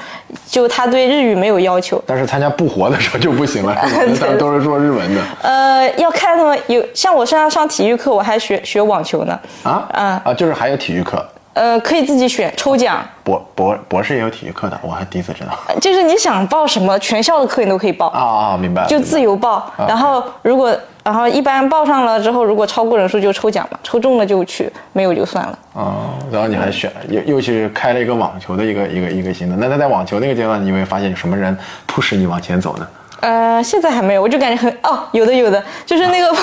[0.47, 2.03] 就他对日语没有要求。
[2.07, 3.75] 但是参加不活的时候就不行了，
[4.15, 9.39] 是吧 都是说日文的呃，要看他们有，像我上上体育课，我还学学网球呢。
[9.63, 15.51] 啊啊啊，就是还有体育课，呃，可以自己选抽奖，博博博士也有体育课的，我还第一次知道。
[15.81, 18.89] 就是你想报什么，全校的课你都可以报，啊啊，明白了。
[18.89, 19.71] 就自由报。
[19.87, 25.59] 然后如果，然后一般报上了之后，如果超过人数就抽奖嘛，抽中了就去，没有就算了。
[25.75, 29.57] 哦，然后你还选又又去开了一个网球的一个一个一个新的。
[29.57, 32.89] 那那在网球那个阶段，你有没有发现有什么人 push 你往前走呢？
[33.23, 36.37] 呃，现在还没有，我就感觉很哦，有的有的，就是那个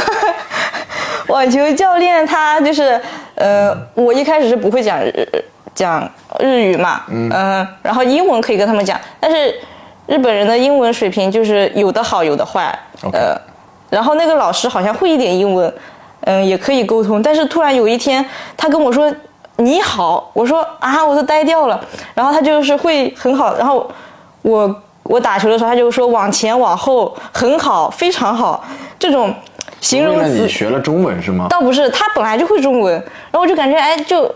[1.27, 2.99] 网球教练，他就是
[3.35, 5.27] 呃，我一开始是不会讲日
[5.75, 9.53] 讲日语嘛，嗯、然后英文可以跟他们讲，但是
[10.07, 12.73] 日本人的英文水平就是有的好有的坏
[13.11, 13.35] 呃，
[13.89, 15.73] 然后那个老师好像会一点英文，
[16.21, 19.13] 嗯、也可以沟通，但是突然有一天他跟我说
[19.57, 21.77] 你好，我说啊，我都呆掉了，
[22.15, 23.85] 然后他就是会很好，然后
[24.43, 24.73] 我
[25.09, 28.63] 我打球的时候，他就说往前往后很好，非常好，
[28.99, 29.33] 这种
[29.81, 31.47] 形容词你学了中文是吗？
[31.49, 34.31] 倒不是，他本来就会中文，然后我就感觉哎，就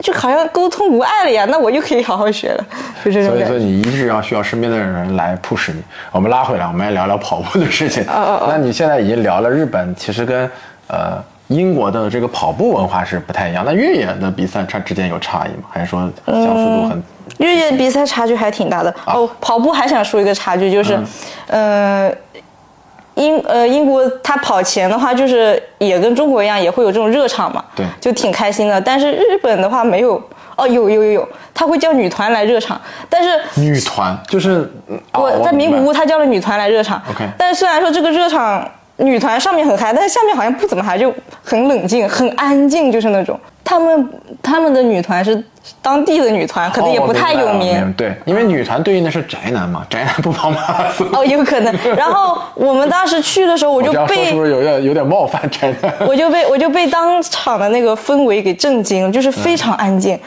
[0.00, 2.64] 就好像沟通无碍了呀，那我就可以好好学了，
[3.02, 3.34] 就这种。
[3.34, 5.82] 所以说你一直要需要身边的人来 push 你。
[6.12, 8.02] 我们拉回来，我们来聊聊跑步的事情。
[8.04, 10.50] 哦哦那你现在已经聊了日本，其实跟
[10.88, 11.16] 呃
[11.48, 13.64] 英国的这个跑步文化是不太一样。
[13.66, 15.68] 那越野的比赛它之间有差异吗？
[15.70, 17.02] 还是说相似度很？
[17.38, 19.28] 越野比赛差距还挺大的、哦。
[19.40, 20.98] 跑步还想说一个差距，就是，
[21.46, 22.10] 呃，
[23.14, 28.80] 英呃英国他跑前的话，就是也跟中国一样，也会有这种热场嘛，对就挺开心的。
[28.80, 30.20] 但是日本的话没有，
[30.56, 34.68] 哦有有有有，他会叫女团来热场，但是女团就是
[35.12, 37.00] 我在名古屋，他叫了女团来热场。
[37.10, 43.38] OK 但是虽然说这个热场女团上面很嗨，但是下面好像不怎么嗨，就很冷静、很安静，就是那种。
[43.64, 44.08] 他们
[44.42, 45.44] 他们的女团是
[45.82, 47.92] 当地的女团，可能也哦不太有名。
[47.92, 51.06] 对，因为女团对应的是宅男嘛，宅男不跑马拉松。
[51.12, 51.74] 哦，有可能。
[51.94, 55.92] 然后我们当时去的时候，我我就被是不是有点有点冒犯宅男？
[56.08, 60.18] 我就被我就被当场的那个氛围给震惊了，就是非常安静。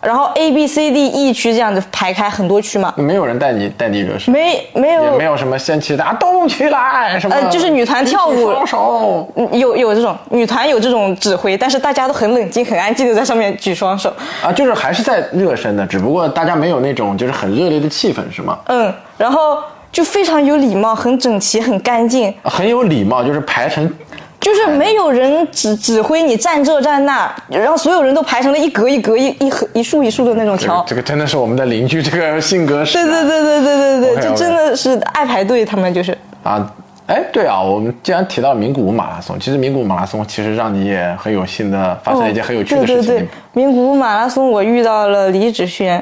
[0.00, 9.28] 然后 A B C D E 区这样子排开很多区嘛，没有人带你带你热身，没没也有没有什么掀起大家动起来什么，呃就是女团跳舞举双手。
[9.36, 14.12] 嗯有有这种女团有这种指挥，但是大家都很冷静、很安静的在上面举双手。
[14.42, 18.58] 啊，就是还是在热身的，只不过大家没有那种就是很热烈的气氛，是吗？
[18.66, 19.58] 嗯，然后
[19.92, 23.92] 就非常有礼貌、很整齐、很干净，很有礼貌，就是排成
[24.40, 30.84] 就是没有人指指挥你站这站那，然后所有人都排成了一格一格、一一横一竖一竖的那种条。
[30.86, 36.16] 这个这个真的是我们的邻居，这个性格是对对对对对对对就真的是爱排队，他们就是。
[36.42, 36.72] 啊。
[37.06, 42.96] 哎，对啊，我们既然提到名古屋马拉松，其实名古屋马拉松其实让你也很有幸的发生了一件很有趣的事情。
[42.98, 46.00] 哦对对对，名古屋马拉松我遇到了李芷萱，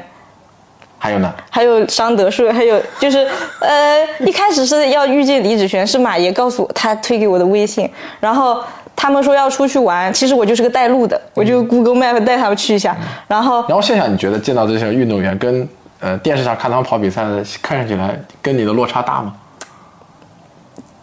[0.99, 1.33] 还有呢？
[1.49, 3.25] 还有商德顺，还有就是
[3.61, 8.61] 呃，一开始是要遇见李子璇，是马爷告诉我，他推给我的微信，然后
[8.95, 12.95] 他们说要出去玩，其实我就是个带路的，我就 Google Map 带他们去一下，
[13.27, 15.67] 然后然后现场你觉得见到这些运动员跟
[16.01, 19.33] 呃电视上看他们跑比赛的，看上去来跟你的落差大吗？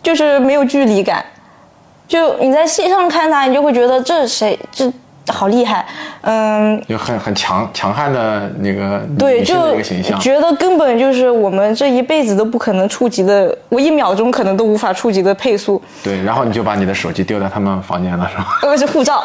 [0.03, 1.25] 就是没有距离感，
[2.07, 4.93] 就你在线上看他，你就会觉得这谁这
[5.29, 5.85] 好厉害，
[6.23, 9.57] 嗯，就很很强强悍的那个对，就。
[10.21, 18.47] 觉得根本就是我们这一辈子都不可能触及的，我一秒钟可能都无法触及的配速，对，然后你就把你的手机丢在他们房间了，是吧？
[18.63, 19.25] 呃，是护照，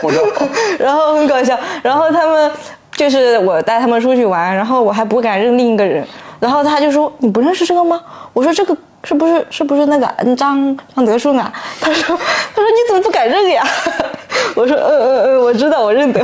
[0.00, 0.18] 护照。
[0.78, 2.50] 然后很搞笑，然后他们
[2.92, 6.06] 就是我带他们出去玩，然后我还不敢认另一个人，
[6.38, 8.00] 然后他就说你不认识这个吗？
[8.32, 11.52] 我说这个是不是是不是那个嗯张张德顺啊？
[11.80, 13.64] 他说他说你怎么不敢认呀？
[14.54, 16.20] 我说嗯嗯嗯，我知道我认得。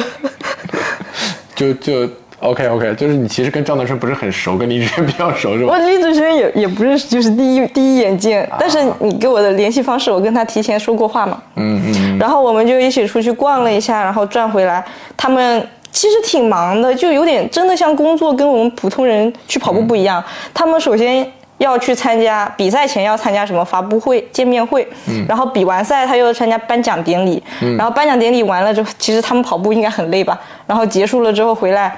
[1.55, 2.09] 就就
[2.41, 5.79] OK OK，就是你其实跟张德顺不是很熟，跟李志轩比较熟，是吧我？
[5.79, 11.43] 李子轩也也不认识，就是第一第一眼见，但是你给我的联系方式，我跟他提前说过话嘛。
[11.55, 12.19] 嗯嗯。
[12.19, 14.85] 然后我们就一起出去逛了一下，然后转回来。
[15.17, 20.23] 他们其实挺忙的，就有点真的像工作，跟我们普通人去跑步不一样。
[20.53, 21.27] 他们首先
[21.59, 24.87] 要去参加比赛前要参加什么发布会、见面会，
[25.27, 27.43] 然后比完赛他又要参加颁奖典礼，
[27.79, 30.39] 然后颁奖典礼完了之后，其实他们跑步应该很累吧？
[30.67, 31.97] 然后结束了之后回来，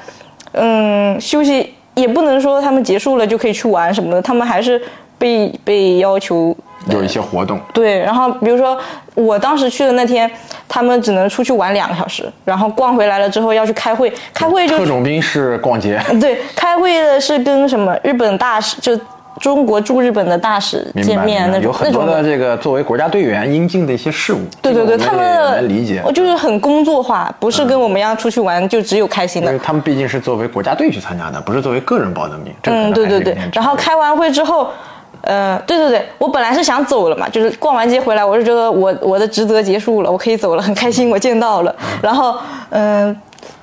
[0.53, 4.81] 嗯，休息也不能说他们结束了就可以去玩什么的，他们还是
[5.19, 6.57] 被被要求
[6.89, 8.79] 有一些活动，对，然后比如说
[9.15, 10.31] 我当时去的那天，
[10.69, 18.99] 他们只能出去玩两个小时，然后逛回来了之后要去开会，开会就特种兵是逛街，对，开会的是跟什么日本大使，就
[19.41, 24.41] 中国驻日本的大使见面那种有很多的这个作为国家队员应尽的一些事务。
[24.61, 29.65] 对对对，他们的能理解我，就是很工作化，不是跟我们一样出去玩就只有开心的因为。
[29.65, 32.53] 他们毕竟是作为国家队去参加的，不是作为个人报的名。
[32.65, 33.37] 嗯，对对对。
[33.53, 34.69] 然后开完会之后，
[35.23, 41.75] 呃，对对对，我本来是想走了嘛，就是逛完街回来，我是觉得我我的职责结束了，我可以走了，很开心，我见到了。
[42.03, 42.37] 然后，
[42.71, 43.15] 嗯、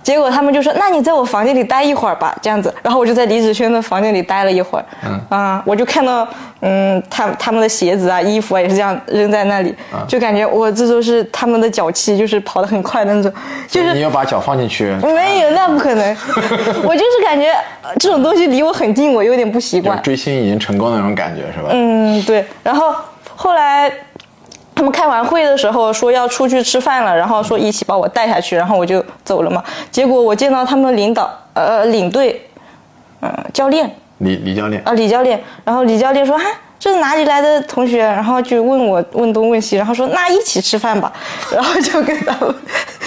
[0.06, 6.28] 结果他们就说：“那你在我房间里待一会儿吧，这样子。”然后我就在李子轩的房间里待了一会儿，嗯啊，我就看到，
[6.62, 9.74] 嗯，他他们的鞋子啊、衣服啊也是这样扔在那里，
[10.08, 13.34] 就感觉我这都是他们的脚气，就是跑得很快的那种，
[13.68, 16.18] 就是你要把脚放进去，没有，那不可能。
[16.86, 17.50] 我就是感觉
[17.82, 20.00] 呃这种东西离我很近，我有点不习惯。
[20.04, 21.70] 追星已经成功的那种感觉，是吧？
[21.72, 22.46] 嗯，对。
[22.62, 22.94] 然后
[23.36, 23.92] 后来
[24.76, 29.64] 他们开完会的时候说要出去吃饭了，然后说一起把我带下去，然后我就走了嘛。
[29.90, 32.46] 结果我见到他们领导，呃，领队，
[33.22, 35.42] 嗯、教练李李教练，啊，李教练。
[35.64, 36.46] 然后李教练说：“哈，
[36.78, 41.12] 这是哪里来的同学？”然后就问我问东问西，然后说：“那一起吃饭吧。”
[41.52, 42.54] 然后就跟他们。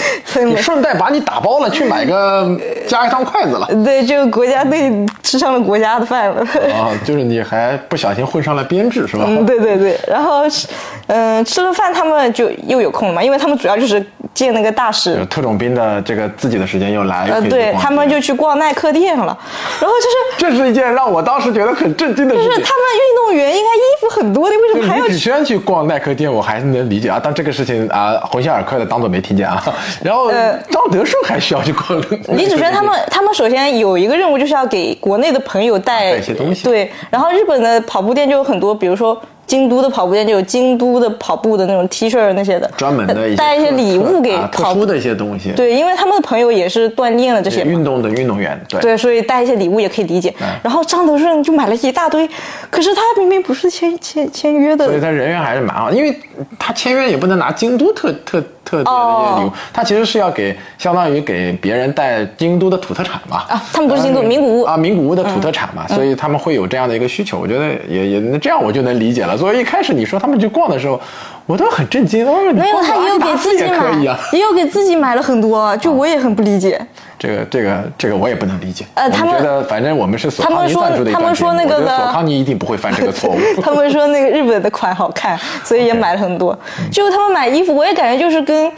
[0.56, 2.48] 顺带把你打包了，去买个
[2.86, 3.66] 加一双筷子了。
[3.84, 4.90] 对，就国家队
[5.22, 6.40] 吃上了国家的饭了。
[6.72, 9.24] 啊，就是你还不小心混上了编制，是吧？
[9.26, 10.66] 嗯，对对对，然后是，
[11.06, 19.36] 嗯、吃了饭他们就又有空了嘛，因为他们主要就是见那个大使，特种兵的这个自己的时间又来，又呃，可以去逛对他们就去逛耐克店了，
[19.80, 22.48] 然后就是这是一件让我当时觉得很震惊的事情。
[22.48, 25.08] 就是他们运动员应该衣服很多的，为什么还要去？
[25.08, 29.62] 李子轩去逛耐克店，我还是能理解啊，但这个事情啊，鸿星尔克的当做没听见啊。
[30.08, 36.64] 然后呃张德顺还需要去逛李子轩他们，他们首先有一个任务，就是要给国内的朋友带带一些东西。
[36.64, 44.80] 对，然后日本的跑步店就有很多，比如说京都的跑步店就有京都的跑步的那种 T 恤那些的，专门的带一些礼物给啊特跑步。
[44.80, 47.64] 殊的一些东西，对，因为他们的朋友也是锻炼了这些。
[47.64, 50.32] 运动的运动员，对对，所以带一些礼物也可以理解。
[50.62, 52.28] 然后张德顺就买了一大堆，
[52.70, 56.14] 可是他明明不是签签签约的所以他人缘还是蛮好，因为
[56.58, 63.44] 他签约也不能拿京都特特特别的一些礼物，哦他其实是要给相当于给别人带京都的土特产嘛。
[63.48, 69.37] 啊，他们不是京都名古屋啊，名古屋的土特产嘛，所以他们会有这样的一个需求，我觉得也也那这样我就能理解了。
[69.38, 71.00] 所以一开始你说他们去逛的时候，
[71.46, 76.80] 我都很震惊，没有，他也有给自己买也啊。，也有给自己买了很多，就我也很不理解。
[77.18, 78.84] 这个这个这个我也不能理解。
[78.94, 83.38] 呃他们我觉得反正我们是索他们说康尼赞助的一他们说那个的索康尼一定不会犯这个错误。
[83.60, 86.56] 他们说那个日本的款好看，所以也买了很多。
[86.92, 88.70] 就他们买衣服，我也感觉就是跟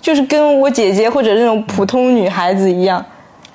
[0.00, 3.04] 就是跟我姐姐或者那种普通女孩子一样。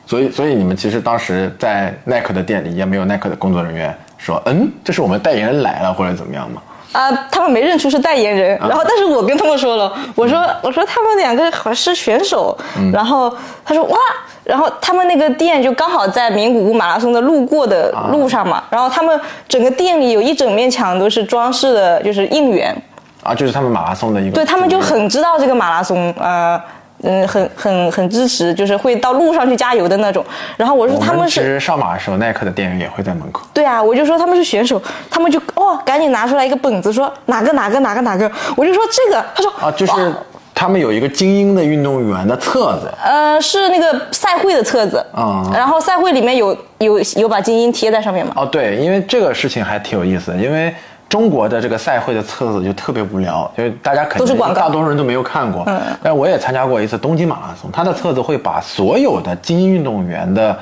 [0.05, 6.61] 所以，所以你们其实当时在耐克的店里也没有耐克的工作人员说，嗯，这是我们代言人来了或者怎么样吗？
[6.93, 12.55] 啊，他们没认出是代言人，然后但是我跟他们说了，我说我说他们两个好像是选手，
[12.93, 13.97] 然后他说哇，
[14.43, 19.19] 然后他们那个店就刚好在名古屋马拉松的路过的路上嘛，然后他们
[19.49, 22.79] 整个店里有一整面墙都是装饰的，就是应援，
[23.23, 26.61] 啊，就是他们马拉松的一个，对他们就很知道这个马拉松，呃。
[27.03, 30.25] 嗯，很很很支持，就是会到路上去加油的那种。
[30.57, 33.45] 然后我说他们是，其实上马的时候，耐克的店员也会在门口。
[33.53, 40.13] 对啊，我就说他们是选手，他们就哦，赶紧拿出来一个本子，说哪个哪个哪个哪个，我就说这个，他说啊，就是
[40.55, 50.73] 他们有一个精英的运动员的册子，呃，是那个赛会的册子，啊然后赛会里面有有有把精英贴在上面嘛，哦，对，因为这个事情还挺有意思的，因为
[51.13, 55.61] 中国的这个赛会的册子就特别无聊，就是大家肯定都是广告大多数人都没有看过。
[55.67, 60.57] 嗯，但我也参加过一次东京马拉松，他的册子会把所有的精英运动员的。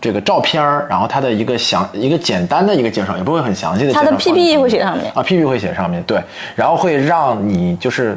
[0.00, 5.10] 这个照片儿，然后他的一个详一个简单的一个介绍，也不会很详细的介绍他的 PPE 会写上面。
[5.14, 6.22] 啊，PPT 会写上面，对，
[6.54, 8.14] 然后会让你就是，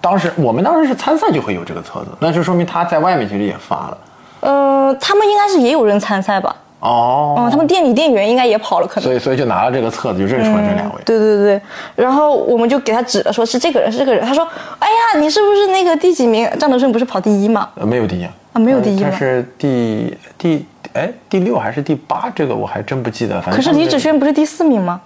[0.00, 3.98] 当时我们当时是参赛就会有这个册子，那就说明他在外面其实也发了。
[4.40, 6.56] 呃，他们应该是也有人参赛吧？
[6.80, 9.04] 哦，哦，他们店里店员应该也跑了，可能。
[9.04, 11.00] 所以所以就拿了这个册子，就认出了这两位。
[11.04, 11.60] 对对对，
[11.94, 14.24] 然后我们就给他指了，说是这个人，是这个人。
[14.24, 14.46] 他说
[14.80, 16.50] ：“哎呀，你是不是那个第几名？
[16.58, 17.68] 张德顺不是跑第一吗？
[17.76, 22.28] 呃没有第一啊没有第一吗他是第第哎第六还是第八？
[22.34, 23.40] 这个我还真不记得。
[23.40, 25.00] 反正可是李芷萱不是第四名吗？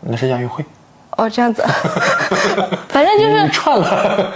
[0.00, 0.64] 那是亚运会，
[1.16, 1.62] 哦，这样子，
[2.88, 4.32] 反正就是串了。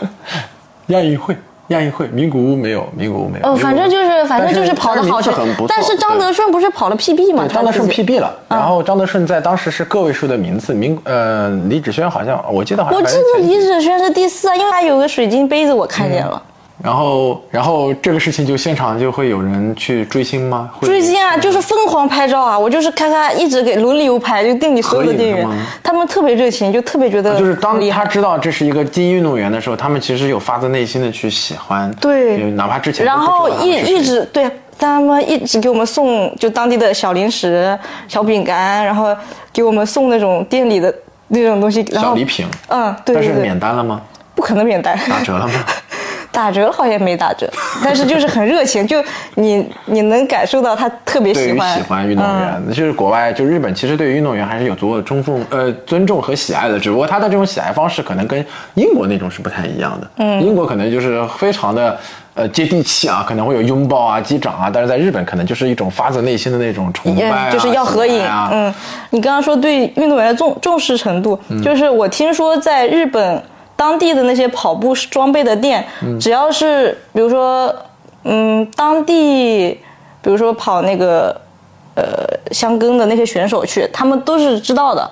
[0.89, 1.37] 亚运会，
[1.69, 3.57] 亚运会，名古屋没有，名古屋没有。
[3.57, 5.69] 反正就是反正就是跑的好但是很不错。
[5.69, 7.45] 但是张德顺不是跑了 PB 吗？
[7.47, 16.41] 对张德顺 PB 了，然后张德顺在当时是个位数的名次，名呃李芷萱好像我记得好像我记得李芷萱是第四啊，因为他有个水晶杯子，我看见了。
[16.83, 20.70] 然后，然后这个事情就现场就会有人去追星吗？
[20.79, 22.59] 会追星啊，就是疯狂拍照啊！
[22.59, 25.49] 我就是看看，一直给轮流拍，就店里所有的店员
[25.83, 34.49] 他们特别热情，就特别觉得就是当很厉害他知道这是一个精英运动员的时候，他们其实有发自内心的去喜欢，对哪怕之前然后一一直对
[34.79, 39.16] 他们一直给我们送就当地的小零食、小饼干，然后
[39.51, 40.95] 给我们送那种店里的
[41.29, 44.03] 那种东西，然后小礼品，嗯，对但是免单了吗？
[44.35, 45.55] 不可能免单，打折了吗？
[46.37, 47.51] 打折好像没打折，
[47.82, 49.03] 但是就是很热情，就
[49.37, 51.74] 你你能感受到他特别喜欢。
[51.74, 52.41] 喜欢运动嗯。
[52.41, 60.11] 员，就是国外就日本，其实对于运动员还是有足够的尊重呃尊重和喜爱的，只不过他的这种喜爱方式可能跟英国那种是不太一样的。
[60.18, 61.99] 嗯，英国可能就是非常的
[62.34, 68.22] 呃接地气啊，可能会有拥抱啊、击掌啊，但是在日本可能就是一种发自内心的那种崇拜、啊嗯，就是要合影。
[68.22, 68.74] 啊、嗯，
[69.09, 71.62] 你刚刚说对运动员的重重视程度，嗯。
[71.62, 73.43] 就是我听说在日本
[73.77, 77.72] 当地的那些跑步装备的店，嗯只要是比如说，
[78.24, 79.79] 嗯，当地
[80.22, 81.39] 比如说跑那个
[81.95, 82.05] 呃
[82.53, 85.09] 箱根的那些选手去，他们都是知道的，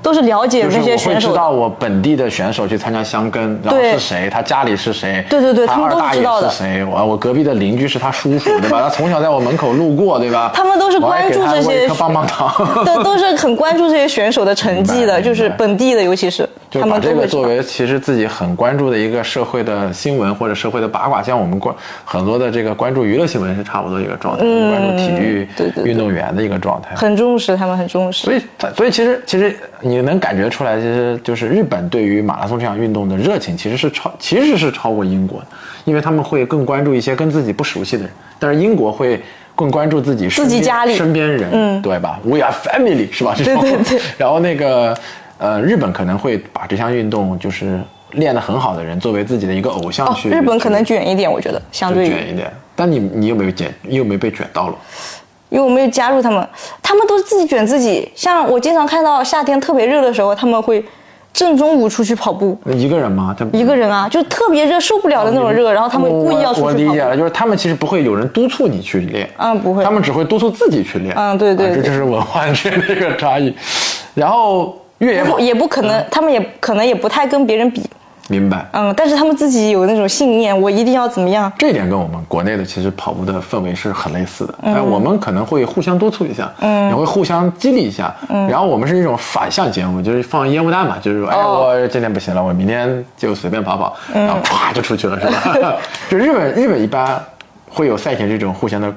[0.00, 1.36] 都是了解就是那些我会知选手的。
[1.36, 8.80] 道我本地的选手去参加箱根，然后是谁，他家里是谁，对对对他们都知道的爷是谁，我我隔壁的邻居是他叔叔，对吧？
[8.80, 10.50] 他从小在我门口路过，对吧？
[10.54, 12.48] 他们都是关注这些棒棒糖，
[12.86, 16.98] 对，都是很关注这些选手的成绩的，就是本地的，尤其是就把。
[16.98, 25.48] 这个作为其实自己很关注的一个社会的新闻或者社会的八卦，像我们关很多的这个关注娱乐新闻是差不多一个状态，关注体育
[25.84, 26.94] 运动员的一个状态。
[26.94, 28.24] 很重视，他们很重视。
[28.24, 28.42] 所以，
[28.76, 35.46] 所以其实其实你能感觉出来，其实就是日本对于马拉松这项运动的热情，其实是超其实是超过英国的，
[35.84, 39.20] 因为他们会更关注一些跟自己不熟悉的人，但是英国会
[39.54, 43.34] 更关注自己自己家里身边人，嗯，对吧？We are family 是吧？
[43.36, 44.96] 对对对 然后那个
[45.38, 47.80] 呃，日本可能会把这项运动就是
[48.12, 50.28] 练得很好的人作为自己的一个偶像哦，去。
[50.30, 53.72] 日本可能卷一点，我觉得相对于，卷一点，但你你有没有卷？
[53.82, 54.74] 你有没有被卷到了？
[55.50, 56.46] 因为我没有加入他们，
[56.82, 58.10] 他们都是自己卷自己。
[58.14, 60.84] 像我经常看到夏天特别热的时候，他们会
[61.32, 63.34] 正中午出去跑步，一个人吗？
[63.38, 66.64] 他一个人啊，就特别热，受不了的那种热，然后他们故意要我出去跑步。
[66.66, 71.14] 我理解了，就是他们其实不会有人督促你去练，嗯不会他们只会督促自己去练。
[71.16, 73.54] 嗯对对对啊这就是文化之间的 一个差异。
[74.14, 77.82] 然后越野跑，也不可能，他们也可能也不太跟别人比，
[78.28, 78.66] 明白。
[78.72, 81.50] 嗯，但是他们自己有那种信念，我一定要怎么样。
[81.56, 84.74] 这一点跟我们国内的其实跑步的氛围是很类似的，嗯。
[84.74, 91.68] 但我们可能会互相督促一下，嗯，也会互相激励一下，嗯，然后我们是一种反向节目，就是放烟雾弹嘛，就是说，哎，哦。
[91.68, 95.26] 我今天不行了，我明天就随便跑跑，然后唰就出去了，是
[95.60, 95.76] 吧？
[96.10, 97.18] 就日本日本一般
[97.70, 98.92] 会有赛前这种互相的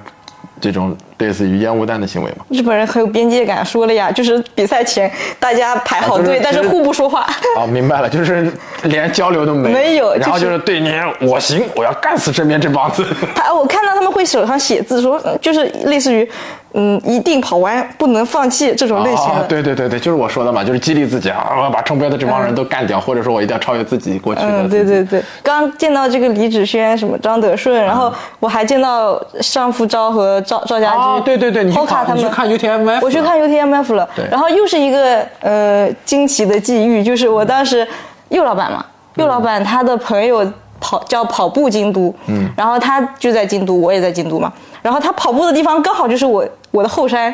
[0.59, 2.45] 这种类似于烟雾弹的行为嘛？
[2.49, 5.09] 日本人很有边界感，说了呀，就是比赛前
[5.39, 7.25] 大家排好啊就是队，但是互不说话。
[7.57, 8.51] 哦， 明白了，就是
[8.83, 10.91] 连交流都没没有然后就就是是对你
[11.21, 13.05] 我行，我要干死身边这帮子。
[13.35, 16.27] 他我看到他们会手上写字说，呃就是类似于，
[16.73, 19.47] 嗯，一定跑完，不能放弃这种类型啊的。
[19.47, 37.87] 对对对对，就是我说的嘛，就是激励自己啊，我要把冲标的这帮人都干掉，或者说我一定要超越自己过去的嗯，对对对，刚见到这个李子轩，什么张德顺，然后我还见到尚馥昭和赵赵家哦，对对对你去 Hoka 看他们，去看 UTMF 我去看 UTMF 了，然后又是一个呃惊奇的际遇，就是我当时
[38.29, 38.85] 右老板嘛，
[39.15, 40.45] 右老板他的朋友。
[40.83, 44.51] 跑叫跑步京都，嗯，然后他就在京都，我也在京都嘛，
[44.81, 47.31] 然后他跑步的地方刚好就是我我的后山，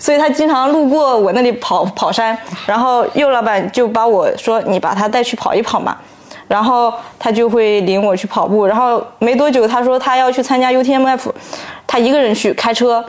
[0.00, 5.96] 所以他经常路过我那里跑跑山，然后右老板就把我说你把他带去跑一跑嘛，
[6.48, 11.30] 然后他就会领我去跑步，然后没多久他说他要去参加 UTMF，
[11.86, 13.04] 他一个人去开车，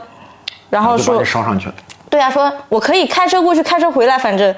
[0.68, 1.74] 然后说就把你捎上去了。
[2.08, 4.54] 对啊，说我可以开车过去，开车回来，反正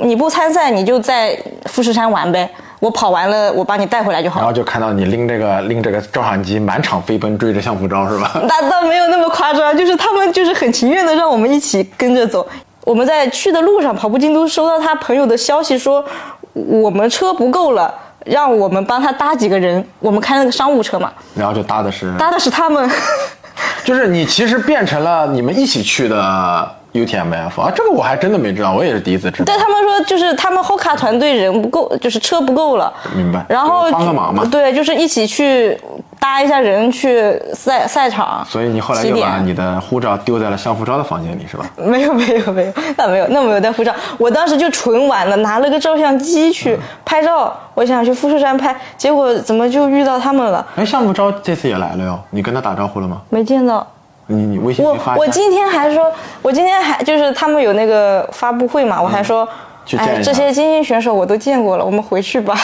[0.00, 2.48] 你不参赛，你就在富士山玩呗。
[2.78, 4.40] 我跑完了，我把你带回来就好。
[4.40, 8.32] 然后就看到你拎这个拎这个照相机满场飞奔，追着相夫昭是吧？
[8.42, 12.46] 那倒没有那么夸张，就是他们就是很情愿的让我们一起跟着走。
[12.84, 16.04] 我们在去的路上跑步京都，收到他朋友的消息说
[16.52, 17.92] 我们车不够了，
[18.26, 19.82] 让我们帮他搭几个人。
[20.00, 22.90] 我们开那个商务车嘛，然后就搭的是，搭的是他们。
[23.84, 29.44] 就是你其实变成了你们一起去的 UTMF 啊，这个我还真的没知道，我也是第一次知道。
[29.46, 32.92] 但他们说，就是他们 Hoka 团队人不够，就是车不够了。
[33.14, 35.78] 明白然后帮个忙嘛对，就是一起去
[36.18, 38.44] 搭一下人去赛赛场。
[38.48, 41.64] 所以你后来起点又把你的护照丢在了相夫昭的房间里是吧？
[41.76, 50.66] 没有没有没有，那没有那没有带护照，我当时就纯玩了，拿了个照相机去拍照，我想去富士山拍，结果怎么就遇到他们了？
[50.76, 53.20] 哎，相夫昭这次也来了哟，你跟他打招呼了吗？
[53.28, 53.86] 没见到。
[54.28, 56.12] 你你微信我我今天还说，
[56.42, 59.48] 我今天还就是他们有那个发布会嘛，我还说，嗯
[59.86, 62.54] 去见一下哎，这些精英选手我都见过了，我们回去吧。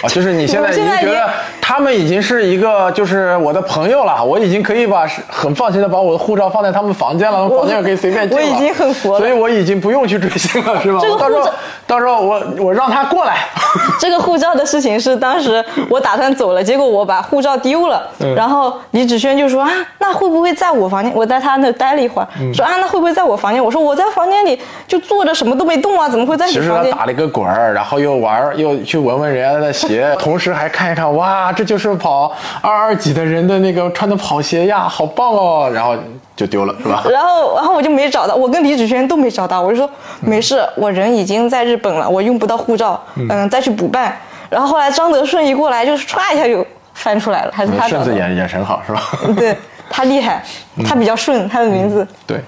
[0.00, 1.28] 啊，就是你现在已经觉得
[1.60, 8.44] 他们已经是一个就是我的朋友了，我已经可以把很放心的把我的护照放在他们房间了，他们房间也可以随便进了。
[8.44, 11.00] 我已经很佛了所以我已经不用去追星了，是吧？
[11.02, 11.52] 这个到时候护照
[11.88, 13.38] 到时候我我让他过来。
[13.98, 19.68] 这个护照的事情是当时我打算走了，结果我把护照丢了，嗯然后李芷轩就说啊，
[19.98, 21.12] 那会不会在我房间？
[21.14, 23.62] 我在他那待了一会儿，嗯说啊，那会不会在我房间？
[23.62, 35.70] 我说我在房间里就坐着什么都没动啊，怎么会在你其他打了一个滚儿，然后又玩儿，又去闻闻人家的鞋， 同时还看一看，哇，这就是跑二二几的人的那个穿的跑鞋呀，好棒哦！
[35.72, 35.96] 然后
[36.36, 37.02] 就丢了，是吧？
[37.10, 39.60] 然后，然后我就没找到，我跟李子轩都没找到。
[39.60, 39.88] 我就说
[40.20, 44.16] 没事，我人已经在日本了，我用不到护照，嗯，再去补办。
[44.50, 47.88] 然后后来张德顺一过来，就唰一下就翻出来了，还是他的。
[47.90, 49.02] 顺子眼眼神好，是吧？
[49.36, 49.56] 对
[49.90, 50.42] 他厉害，
[50.86, 52.06] 他比较顺，他的名字。
[52.26, 52.40] 对，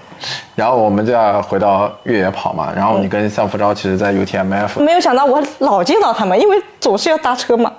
[0.55, 7.73] 然后我们就要回到越野跑嘛，然后你跟向福昭其实，在 UTMF 没有想到我老见到他们，因为总是要搭车嘛，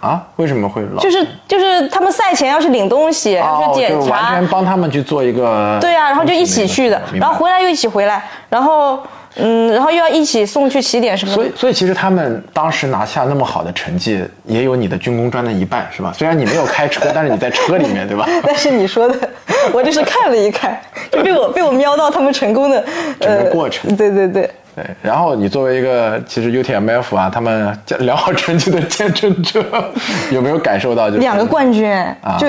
[0.00, 1.00] 啊，为什么会老？
[1.00, 4.10] 就是就是他们赛前要去领东西，要哦去检查。
[4.10, 8.98] 完查，全帮他们去做一个对啊，然后就一起去的，然后回来又一起回来，然后
[9.36, 11.44] 嗯，然后又要一起送去起点什么的所。
[11.44, 16.12] 以，所以其实他们当时拿下那么好的成绩，也有你的军功专的一半，是吧？
[16.16, 18.26] 虽然你没有开车，但是你在车里面，对吧？
[18.42, 19.16] 但是你说的，
[19.72, 20.78] 我就是看了一看，
[21.12, 22.84] 就被我被我瞄到他们成功的
[23.20, 29.64] 整个呃过程对对对，对，然后你作为一个其实 UTMF 啊，他们良好成绩的见证者，
[30.32, 31.88] 有没有感受到就是两个冠军，
[32.20, 32.48] 啊就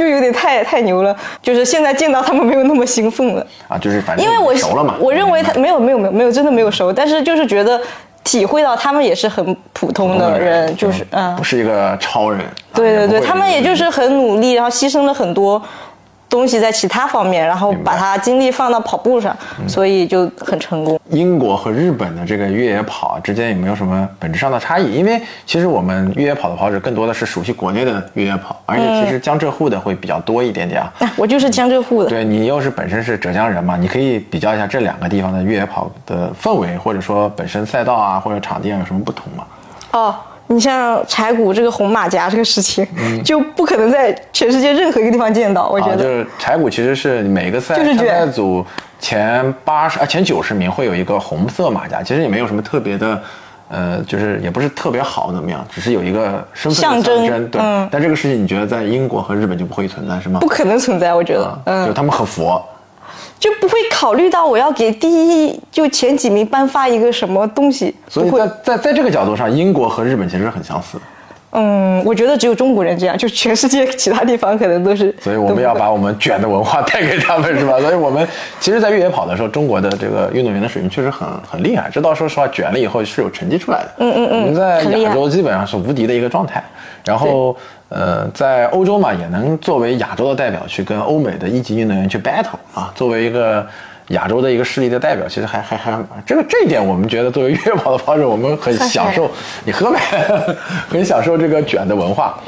[0.00, 1.14] 就有点太太牛了。
[1.42, 4.94] 就是现在见到他们没有那么兴奋了，啊，就是反正因为我熟了嘛。
[4.98, 7.78] 我认为他没有没有没有没有真的没有熟，但是就是觉得
[8.24, 12.40] 体会到他们也是很普通的人，就是嗯不，是一个超人。
[12.72, 15.60] 对对对，他们也就是很努力，然后牺牲了很多。
[16.30, 19.36] 东西在其他方面，然后把他精力放到跑步上，
[19.68, 20.98] 所以就很成功。
[21.10, 24.94] 英国和日本的这个越野跑之间有没有什么本质上的差异？
[24.94, 30.92] 因为其实我们越野跑的跑者更多的是熟悉国内的越野跑，而且其实江浙沪的会比较多一点点啊。
[31.00, 39.44] 啊我就是江浙沪的，对你又是本身是浙江人嘛，你可以比较一下这两个地方的越野跑的氛围，或者说本身赛道啊或者场地啊有什么不同吗？
[39.92, 40.14] 哦，
[40.52, 45.68] 你像柴谷这个红马甲这个事情，嗯 就不可能在全世界任何一个地方见到。
[45.68, 48.64] 我觉啊，就，是柴谷其实是每个赛就是参赛组
[48.98, 53.20] 前八十啊前九十名会有一个红色马甲，其实也没有什么特别的。
[53.72, 57.60] 呃，就是也不是特别好怎么样，只是有一个身份的象征对。
[57.62, 60.48] 嗯但这个事情你觉得在英国和日本就不会存在是吗不？
[60.48, 61.14] 可能存在。
[61.14, 62.60] 我觉得，啊，嗯就，他们很佛，
[63.40, 65.08] 就不会考虑到我要给第
[65.46, 68.46] 一就前几名颁发一个什么东西，所以会在。
[68.62, 71.02] 在在这个角度上，英国和日本其实是很相似的。
[71.52, 75.14] 嗯，我觉得只有中国人这样，就全世界其他地方可能都是。
[75.20, 77.78] 所以我们要把我们卷的文化带给他们，是吧？
[77.82, 78.26] 所以我们
[78.60, 81.90] 其实，在越野跑的时候，中国的这个运动员的水平确实很很厉害。
[81.92, 83.90] 这到说实话，卷了以后是有成绩出来的。
[83.98, 86.62] 嗯嗯嗯，我们在亚洲基本上是无敌的一个状态。
[87.04, 87.56] 然后，
[87.88, 93.66] 呃，在欧洲嘛，也能作为亚洲的代表去跟欧美的一级运动员去 battle 啊，作为一个。
[94.10, 99.30] 亚洲的一个势力的代表，其实还还还这个这一点，我们觉得作为越野跑的跑者，我们很享受。
[99.64, 99.98] 你喝呗，
[100.88, 102.38] 很享受这个卷的文化。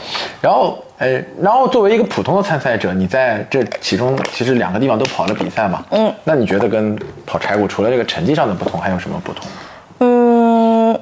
[0.41, 9.45] 然后，哎，然后作为一个普通的参赛者，你在这其中其实两个地方都跑了比赛嘛，嗯，那你觉得跟跑柴谷除了这个成绩上的不同，还有什么不同？
[10.01, 10.99] 嗯，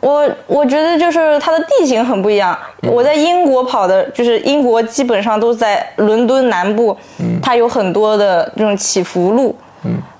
[0.00, 2.58] 我我觉得就是它的地形很不一样。
[2.82, 6.94] 我在英国跑的，就是英国基本上都在伦敦南部，
[7.42, 9.56] 它有很多的这种起伏路，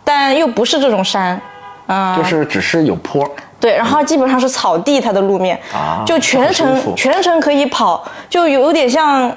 [0.05, 1.41] 但又不是这种山，
[1.87, 9.31] 啊、就是只是有坡，对，然后基本上是草地，它的路面，啊就全程全程可以跑，就有点像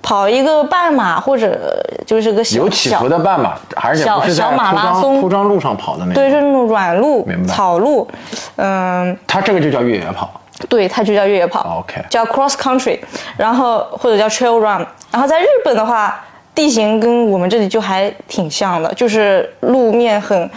[0.00, 5.20] 跑一个半马或者就是个小有起小伏的半马，而且不是在小小马铺装拉松。
[5.20, 6.14] 铺装路上跑的那种。
[6.14, 6.40] 对，种。
[6.40, 8.08] 是那种软路草路，
[8.56, 10.30] 嗯，它这个就叫越野跑。
[10.68, 11.80] 对，它就叫越野跑。
[11.80, 12.98] OK 叫 cross country，
[13.36, 14.86] 然后或者叫 trail run。
[15.10, 16.20] 然后在日本的话，
[16.58, 20.50] 地形跟我们这里就还挺像的，就是路面很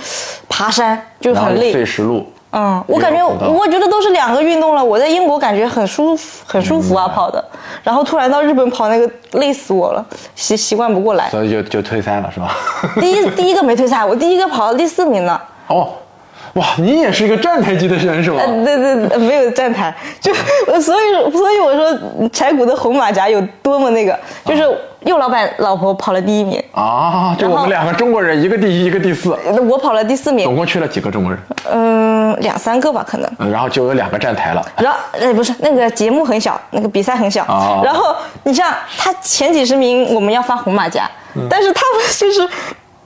[0.49, 1.72] 爬山，就很累。
[1.72, 4.84] 碎石路，嗯，我感觉我觉得都是两个运动了。
[4.84, 7.43] 我在英国感觉很舒服，很舒服啊，跑的。
[7.84, 11.30] 然后突然到日本跑那个，累死我了，习习惯不过来。
[11.30, 12.58] 所以就就退赛了，是吧？
[12.99, 15.39] 第一第一个没退赛，我第一个跑到第四名呢。
[15.68, 15.89] 哦，
[16.54, 18.43] 哇，你也是一个站台级的选手啊！
[18.45, 20.34] 呃，对对对，没有站台，就
[20.68, 24.62] 呃所以所以我说柴谷的红马甲有多么那个，就是
[25.06, 29.30] 右老板老婆跑了第一名，啊，就我们两个中国人，一个第一，一个第四，
[29.70, 31.41] 我跑了第四名，总共去了几个中国人？
[31.72, 33.32] 嗯，两三个吧可能。
[33.39, 34.66] 嗯然后就有两个站台了。
[34.78, 37.43] 然后，呃，不是那个节目很小，那个比赛很小。
[37.45, 42.47] 哦然后你像他前几十名，我们要发红马甲，嗯但是他们就是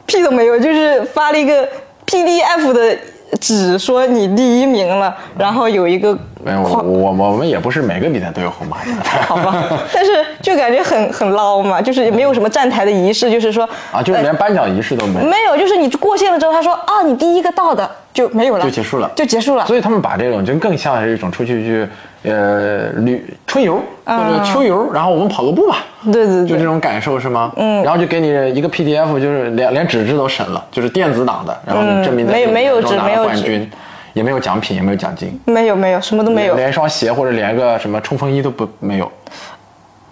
[0.08, 1.68] 屁都没有，就是发了一个
[2.08, 2.98] PDF 的
[3.40, 9.10] 只，说你第一名了，然后有一个没有，我我我们也不是每个比赛都有红马甲的。
[9.26, 10.12] 好吧， 但是
[10.44, 15.28] 就感觉很很捞嘛，就是也没有什么站台的仪式，就是说啊，就是连颁奖仪式都没有。
[15.28, 19.66] 没有，就是你过线了之后，他说啊，你第一个到的就没有了，就结束了就结束了。
[19.66, 21.88] 所以他们把这种就更像是一种出去去
[22.24, 27.52] 呃旅春游或者秋游，然后我们跑个步吧，对对对就这种感受是吗？
[27.58, 33.68] 嗯，然后就给你一个 PDF，就是连连纸质都省了，就是电子档的，然后你证明没有没有纸没有冠军，
[34.16, 39.12] 也没有奖品，也没有奖金，没有没有，什么都没有，连一双鞋或者连个什么冲锋衣都不没有。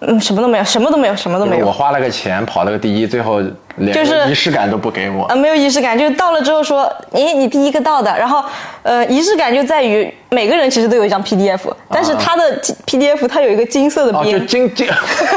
[0.05, 1.71] 嗯，什么都没有，什么都没有，什么都没有我。
[1.71, 3.41] 花了个钱跑了个第一，最后
[3.77, 5.35] 连就是仪式感都不给我呃，。
[5.37, 6.83] 没有仪式感，就是到了之后说，
[7.13, 8.43] 诶，你第一个到的，然后，
[8.81, 14.89] 呃，仪式感就在于每个人其实都有一张 PDF，但是他的 PDF 它有一个金色的啊，就边，金金，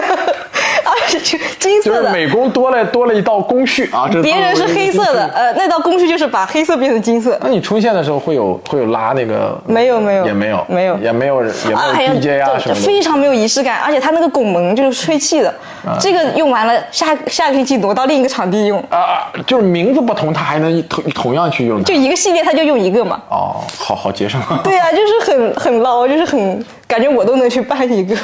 [0.86, 1.18] 啊，就
[1.58, 7.38] 金就是美工多了多了一道工序啊，这别人是黑色的，呃，那道工序就是把黑色变成金色。
[7.42, 9.60] 那你冲线的时候会有会有拉那个？
[9.66, 12.80] 没有没有也没有没有也没有也没有 DJ 啊对什么的。
[12.80, 15.48] 非常没有仪式感，而且它那个拱门就是吹气的，
[15.84, 23.20] 啊这个用完了，下下个星期挪到另一个场地用，啊，就是名字不同，它还能同同样去用它就一个系列它就用一个嘛。
[23.28, 24.60] 哦，好好节省啊。
[24.62, 28.14] 对啊，就是很很捞，就是很感觉我都能去办一个。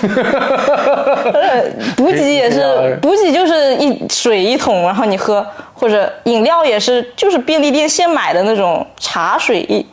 [1.32, 1.62] 呃
[1.96, 5.44] 补给也是，补给就是一水一桶，然后你喝，
[5.74, 9.84] 或者饮料也是，就是便利店现买的那种茶水一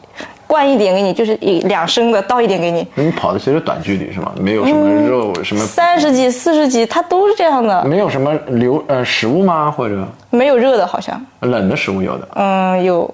[0.47, 4.31] 灌一点给你，就是一两升的倒一点给你，你跑的其实短距离是吗？
[4.39, 9.69] 没有什么肉，什么三十几、四十几，它都是这样的，没有什么流呃食物吗？
[9.69, 12.27] 或者没有热的，好像，冷的食物有的？
[12.35, 13.13] 嗯，有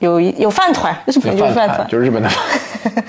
[0.00, 2.44] 有一有饭团，日本就是饭团，就是日本的饭。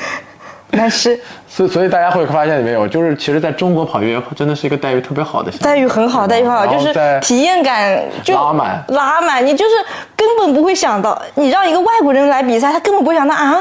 [0.72, 5.52] 难吃，所以所以大家会发现没有，就是其实在中国跑越野跑真的是一个待遇特别好的。
[5.60, 9.72] 待遇很好，待遇很好，就是体验感就拉满拉满，你就是
[10.16, 13.58] 根本不会想到，你让一个外国人来比赛，他根本不会想到啊，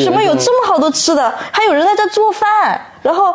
[0.00, 3.34] 什么有这么好多吃的，还有人在这做饭，然后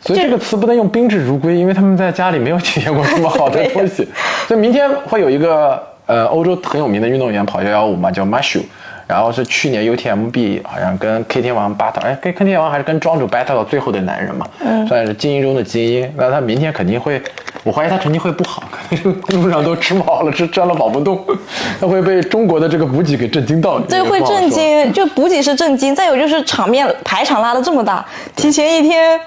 [0.00, 4.08] 所以这个词不能用宾至如归，因为他们在家里没有体验过这么好的 东西。
[4.46, 8.62] 所以明天会有一个呃欧洲很有名的运动员跑幺幺五嘛，叫 Mashu，
[9.10, 14.46] 然后是去年 UTMB 好像跟 K 天王 battle，哎，跟 K 天王还是跟庄主 battle 到最后的男人嘛，
[14.86, 16.08] 算是精英中的精英。
[16.16, 17.20] 那他明天肯定会，
[17.64, 21.20] 我怀疑他成绩会不好，可能是路上都吃饱了，吃撑了跑不动，
[21.80, 23.80] 他会被中国的这个补给给震惊到。
[23.80, 28.06] 对会震惊，就补给是震惊，再有就是场面排场拉的这么大，
[28.36, 29.18] 提前一天，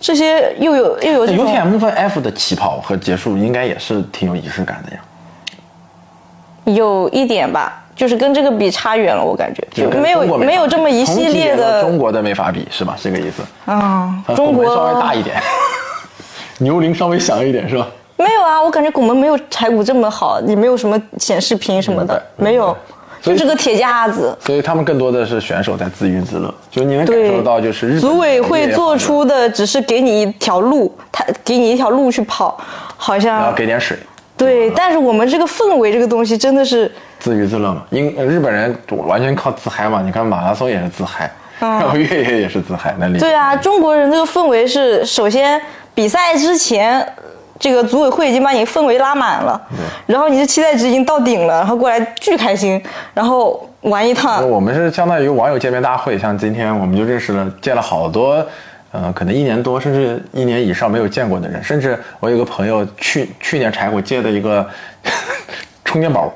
[0.00, 5.00] 这些又有又有这 UTM 分 F 的起跑和结束应该也是挺有仪式感的呀。
[6.64, 12.96] 有一点吧，就是跟这个比差远了，我感觉就没有没有这么一系列的中国的没法比，是吧？
[13.02, 13.42] 这个意思。
[13.64, 15.36] 啊，呃中国稍微大一点，
[16.60, 17.88] 牛铃稍微响一点，是吧？
[18.16, 22.76] 没有啊，我感觉拱门没有柴谷这么好，也没有什么显示屏什么的，没有，
[23.20, 24.36] 就是个铁架子。
[24.40, 32.56] 所以他们更多的是选手在自娱自乐，就是你能感对受到，就是日组委会做出的只是给你一条路，他给你一条路去跑，
[32.96, 33.98] 好然后像给点水，
[34.36, 34.70] 对。
[34.70, 37.84] 但是我们这个氛围这个东西真的是，自娱自乐嘛。
[37.90, 43.18] 英日本人完全靠自嗨嘛，你看马拉松也是自嗨，然后越野也是自嗨，那里。
[43.18, 45.60] 对啊，中国人这个氛围是首先
[45.94, 47.04] 比赛之前
[47.58, 49.60] 这个组委会已经把你氛围拉满了，
[50.06, 52.80] 然后你的期待值已经到顶了，然后过来巨开心，
[53.12, 54.48] 然后玩一趟。
[54.48, 58.46] 我们是相当于网友见面大会，像今天我们就认识了，见了好多，
[58.92, 64.64] 呃，可能一年多甚至一年以上没有见过的人，甚至我有个朋友去去年柴火借的一个
[65.84, 66.32] 充电宝。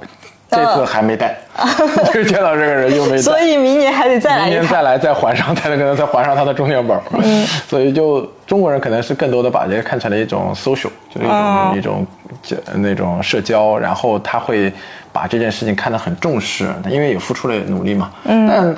[0.52, 1.34] 这次还没带，
[2.12, 4.44] 就见到这个人又没带，所以明年还得再来。
[4.44, 7.02] 明年再来再还上，才能可能再还上他的充电宝。
[7.12, 12.06] 嗯， 所以就中国人可能是更多的把这个看成了一种 social，就是一种一种
[12.74, 14.72] 那种社交，然后他会
[15.12, 18.10] 把这件事情看得很重视，因为也付出了努力嘛。
[18.24, 18.76] 嗯，但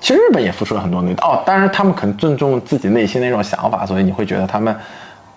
[0.00, 4.74] 其实日本也付出了很多努力哦，当然他们很尊重自己内心的那种想法，所以你会觉得他们。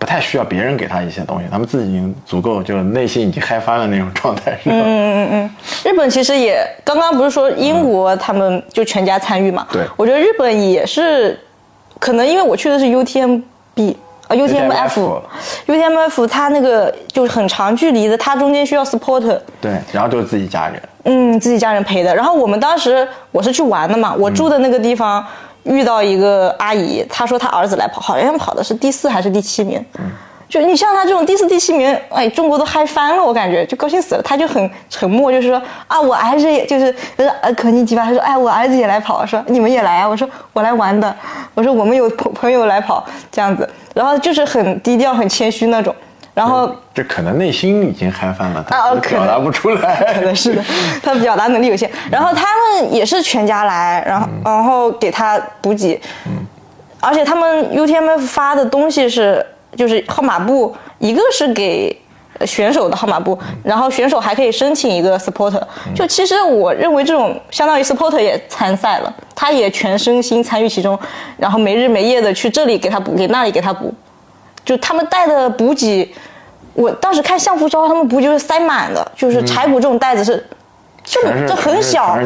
[0.04, 4.52] 不太需要别人给他一些东西，他们自己已经足够，就是内心已经嗨翻了那种状态。
[4.64, 5.50] 嗯嗯嗯嗯。
[5.82, 9.66] 日本其实也刚刚不是说英国他们就全家参与嘛？
[9.72, 9.82] 对。
[9.96, 11.40] 我觉得日本也是，
[11.98, 13.96] 可能因为我去的是 UTMB
[14.28, 19.40] 啊 UTMF，UTMF 它那个就是很长距离的，它中间需要 supporter。
[19.58, 20.82] 对，然后都是自己家人。
[21.04, 22.14] 嗯，自己家人陪的。
[22.14, 25.24] 然后我们当时我是去玩的嘛，我住的那个地方。
[25.64, 29.84] 遇到一个阿姨，她说她儿子来跑，好像跑的是第四还是第七名。
[30.46, 34.22] 就你像他这种第四、第七名，哎，中国都嗨翻了，我感觉就高兴死了。
[34.22, 41.12] 他就很沉默，就是说啊，我儿子也就是呃可尼基吧，他说哎，我儿子也来跑，说你们也来啊，我说我来玩的，
[41.54, 45.92] 我说我们有朋朋友来跑这样子，然后就是很低调、很谦虚那种。
[46.34, 50.64] 然后这可能内心已经嗨翻了，他表达不出来，可能是的，
[51.00, 51.88] 他表达能力有限。
[52.10, 56.44] 然后他们也是全家来，然后然后给他补给，嗯，
[57.00, 61.96] 而且他们 UTMF 发的东西是就是号码布，一个是给
[62.44, 65.62] 选手的号码布，然后选手还可以申请一个 supporter。
[65.94, 70.98] 就其实我认为这种相当于 supporter 也参赛了，他也全身心参与其中，
[71.36, 73.94] 然后没日没夜的去这里给他补，给那里给他补。
[74.64, 76.10] 就他们带的补给，
[76.72, 80.44] 我当时看相夫招，他们补就是塞满的，就是柴补这种袋子是，
[81.04, 82.18] 就这很小，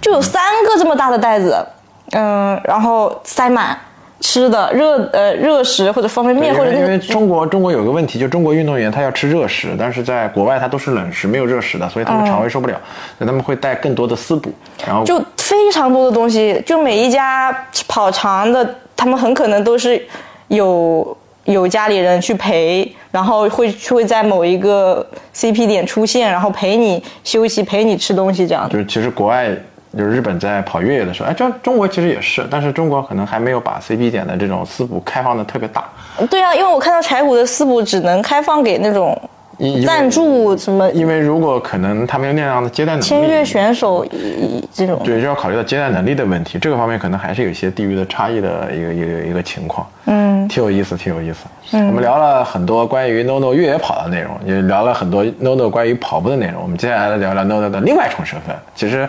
[0.00, 1.64] 就有三个这么大的袋子，
[2.12, 3.78] 嗯，然后塞满
[4.20, 12.80] 吃的热呃热食或者方便面或者因为中国中国有个问题，就中国运动员他要吃热食，但是在国外他都是冷食，没有热食的，所以他们肠胃受不了，
[13.18, 14.50] 所以他们会带更多的私补，
[14.86, 17.54] 然后就非常多的东西，就每一家
[17.86, 20.02] 跑长的，他们很可能都是
[20.48, 21.16] 有。
[21.44, 28.68] 有家里人去陪，然后会会在某一个 CP 点出现，然后陪你休息，陪你吃东西，这样。
[28.68, 29.48] 就是其实国外，
[29.96, 35.84] 就是日本在跑越野的时候，哎，这中国其实也是，但是中国可能还没有把 CP 点的这种私补开放的特别大。
[36.30, 39.20] 对啊，因为我看到柴谷的私补只能开放给那种。
[39.86, 40.90] 赞助什么？
[40.92, 43.04] 因为如果可能，他没有那样的接待能力。
[43.04, 44.04] 签约选手
[44.72, 46.58] 这种，对，就要考虑到接待能力的问题。
[46.58, 49.86] 这个方面可能还是有一些地域的差异的一个一个一个情况。
[50.06, 51.44] 嗯，挺有意思，挺有意思。
[51.72, 56.62] 嗯，我们聊了很多关于 NONO 越野跑的内容，也聊了很多 NONO 关于跑步的内容。
[56.62, 58.56] 我们接下来来聊聊 NONO 的另外一重身份。
[58.74, 59.08] 其实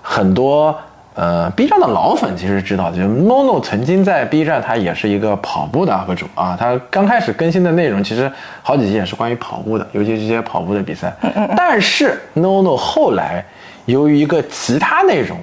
[0.00, 0.76] 很多。
[1.14, 6.56] 呃，B 站的老粉其实知道，就 NONO 曾经在 B 站，他也是一个跑步的 UP 主啊。
[6.58, 8.30] 他刚开始更新的内容，其实
[8.62, 11.12] 好几集也是关于跑步的，尤其是一些跑步的比赛。
[11.56, 13.44] 但是 NONO 后来
[13.84, 15.36] 由于一个其他内容。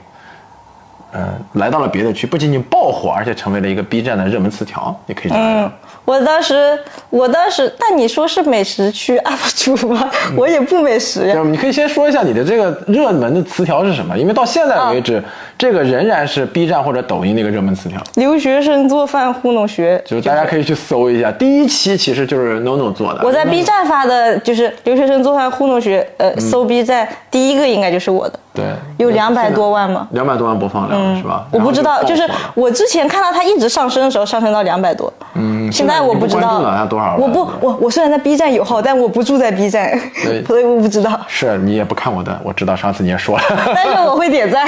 [1.14, 4.96] 嗯，来到了别的区，不仅仅爆火，而且成为了一个 B 站的热门词条。
[5.06, 5.72] 你可以讲讲。
[6.06, 6.80] 我当时，
[7.12, 10.10] 我当时，但你说是美食区 UP 主吗？
[10.36, 11.40] 我也不美食呀。
[11.46, 14.18] 你可以先说一下你的这个热门的词条是什么？
[14.18, 15.24] 因为到现在为止，
[15.58, 18.02] 这个仍然是 B 站或者抖音的一个热门词条。
[18.16, 21.32] 留学生做饭糊弄学，就是大家可以去搜一下。
[21.32, 23.22] 第一期其实就是 NONO 做的。
[23.24, 28.40] 我在 B 站发的就是留学生做饭糊弄学，呃，搜 B 站第一个应该就是我的。
[28.52, 28.66] 对，
[28.98, 30.08] 有两百多万吗？
[30.12, 31.46] 两百多万播放量是吧？
[31.52, 32.24] 我不知道，就是
[32.54, 35.12] 我之前看到它一直上升的时候，上升到两百多。
[35.36, 37.16] 嗯，现在我不知道多少。
[37.18, 39.98] 我不，我我虽然在 B 站有号，但我不住在 B 站，
[40.46, 41.20] 所以我不知道。
[41.28, 43.44] 是你也不看我的，我知道上次你也说了。
[43.74, 44.68] 但是我会点赞。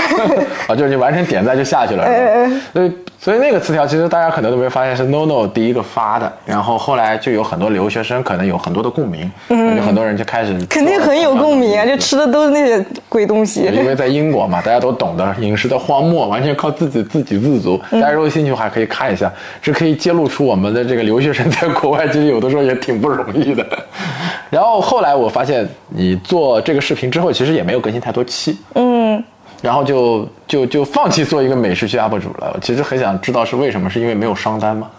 [0.68, 2.06] 啊， 就是你完成点赞就下去了。
[2.74, 2.92] 所以。
[3.24, 13.62] 所以那个词条其实大家可能都没发现是 NONO 第一个发的，然后后来就有很多留学生可能有很多的共鸣，嗯，有很多人就开始肯定很有共鸣啊，就吃的都是那些鬼东西。
[13.72, 17.80] 因为在英国嘛，大家都懂得饮食的荒漠，完全靠自己自给自足。
[17.92, 23.64] 大家如果有兴趣的话，可以看一下，这可以揭露出我们的这个留学生在国外其实有的时候也挺不容易的。
[24.50, 29.24] 然后后来我发现你做这个视频之后，其实也没有更新太多期，嗯。
[29.62, 32.52] 然后就就就放弃做一个美食区 UP 主了。
[32.54, 34.90] 我其实很想知道是为什么，是因为没有商单吗？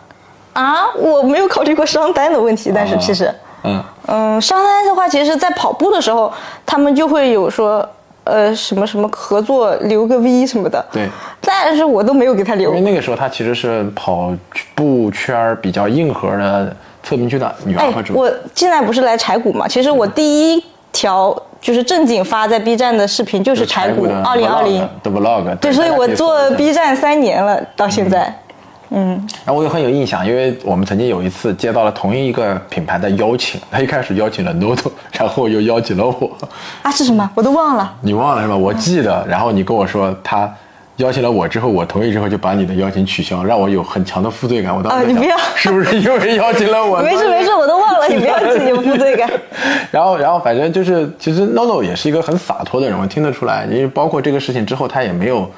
[0.54, 2.70] 啊，我没有考虑过商单的问题。
[2.74, 3.34] 但是其实，
[3.64, 6.32] 嗯嗯，商单的话，其实，在跑步的时候，
[6.66, 7.88] 他们就会有说，
[8.24, 10.84] 呃，什么什么合作留个 V 什么的。
[10.92, 11.08] 对。
[11.40, 12.90] 但但是我都没有给他留因为。
[12.90, 14.32] 那个时候他其实是跑
[14.74, 18.14] 步圈比较硬核的测评区的女哎 UP，主。
[18.14, 19.66] 我现在不是来柴谷嘛？
[19.66, 24.86] 其实我第一条就是正经发在 B 站的视频就是柴谷的二零二零。
[25.02, 28.32] 的 vlog，对，所以我做 B 站三年了，到现在。
[28.94, 29.12] 嗯
[29.42, 36.30] 然后我也很有印象，因为我们曾经有一次接到了同一个品牌的邀请，他一开始邀请了 Noto，然后又邀请了我，
[36.82, 37.30] 啊，是什么？
[37.34, 37.90] 我都忘了。
[38.02, 38.54] 你忘了是吧？
[38.54, 40.52] 我记得，然后你跟我说他
[40.96, 44.74] 邀请了我之后，我同意之后就把你的邀请取消，让我有很强的负罪感。
[44.74, 46.98] 我当时啊你不要是不是因为邀请了我？
[47.02, 49.28] 没事没事，我都忘了，你不要自己有负罪感。
[49.90, 53.66] 然后，然后反正就是，其实 NONO 也是一个很洒脱的人，我听得出来。
[53.70, 55.50] 因为包括这个事情之后，他也没有，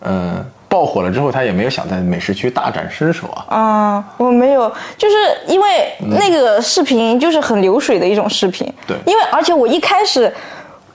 [0.00, 3.44] 呃，爆火了之后，他也没有想在美食区大展身手啊。
[3.56, 5.16] 啊、我没有，就是
[5.46, 8.66] 因为那个视频就是很流水的一种视频。
[8.86, 10.32] 对因为而且我一开始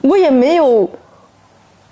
[0.02, 0.89] 我也没有，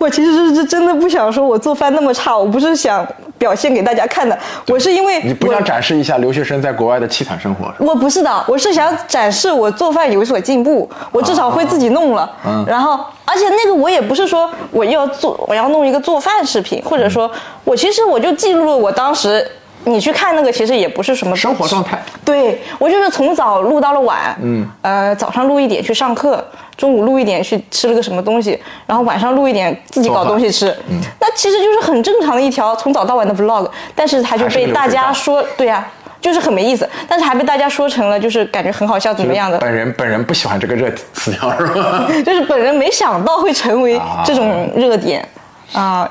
[0.01, 4.35] 我其实是是真的不想说我做饭那么差，我不是想表现给大家看的，
[4.67, 7.71] 我是因为你不想展示一下留学生在国外的凄惨生活？
[7.77, 12.27] 我不是的，我是想展示我做饭有所进步，我至少会自己弄了。
[12.43, 17.29] 嗯然后，而且那个我也不是说我要做，我要弄一个做饭视频，或者说
[17.63, 19.47] 我其实我就记录了我当时。
[19.85, 22.01] 你去看那个，其实也不是什么生活状态。
[22.23, 26.43] 对我就是从早录到了晚，嗯，呃，早上录一点去上课，
[26.77, 35.85] 中午录一点去吃了个什么东西，然后晚上录一点自己搞东西吃，嗯，那其实就是很正常的一条从早到晚的 vlog，但是它就被大家说，对呀、
[36.21, 42.07] 就是很没意思，但是还被大家说成了就是感觉很好笑怎么样的，本人本人不喜欢这个热词条是吧？
[42.23, 45.21] 就是本人没想到会成为这种热点。
[45.21, 45.40] 啊，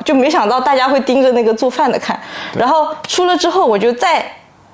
[0.04, 2.18] 就没想到大家会盯着那个做饭的看，
[2.56, 4.24] 然后出了之后，我就再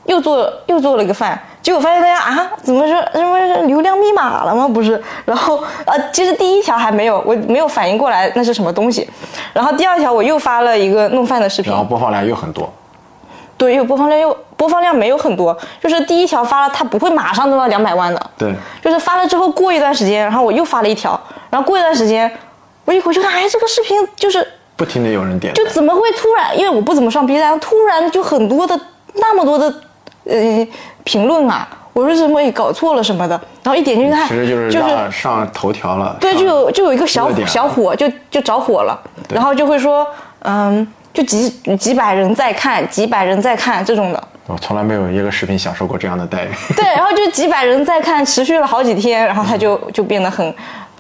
[0.04, 4.68] 又做又做了一个饭，结果发现大家啊，怎么说什么流量密码了吗？
[4.68, 9.08] 不是，然后呃，其实第一条还没有，我没有反应过来那是什么东西，
[9.52, 11.72] 然后第二条我又发了一个弄饭的视频。
[11.72, 12.72] 然，后播放量又很多，
[13.56, 21.20] 对，又播放量又播放量没有很多，就是第一条发了，它不会马上弄到两百万的，对，就是发了之后过一段时间，然后我又发了一条，
[21.50, 22.30] 然后过一段时间，
[22.84, 24.46] 我一回去看，哎，这个视频就是
[24.76, 25.52] 不停的有人点。
[25.54, 26.56] 就怎么会突然？
[26.56, 28.78] 因为我不怎么上 B 站，突然就很多的
[29.14, 29.72] 那么多的
[30.24, 30.68] 呃
[31.04, 36.16] 评论啊，我说怎么也搞错了什么的，然后一点进去看，其实就是让上头条了。
[36.20, 39.00] 对，就有就有一个小小火就就着火了，
[39.30, 40.06] 然后就会说，
[40.40, 41.48] 嗯，就几
[41.78, 44.22] 几百人在看，几百人在看这种的。
[44.48, 50.54] 我从来没有一个视频享受过这样的待遇，对，然后就几百人在看，持续了好几天，然后他就就变得很，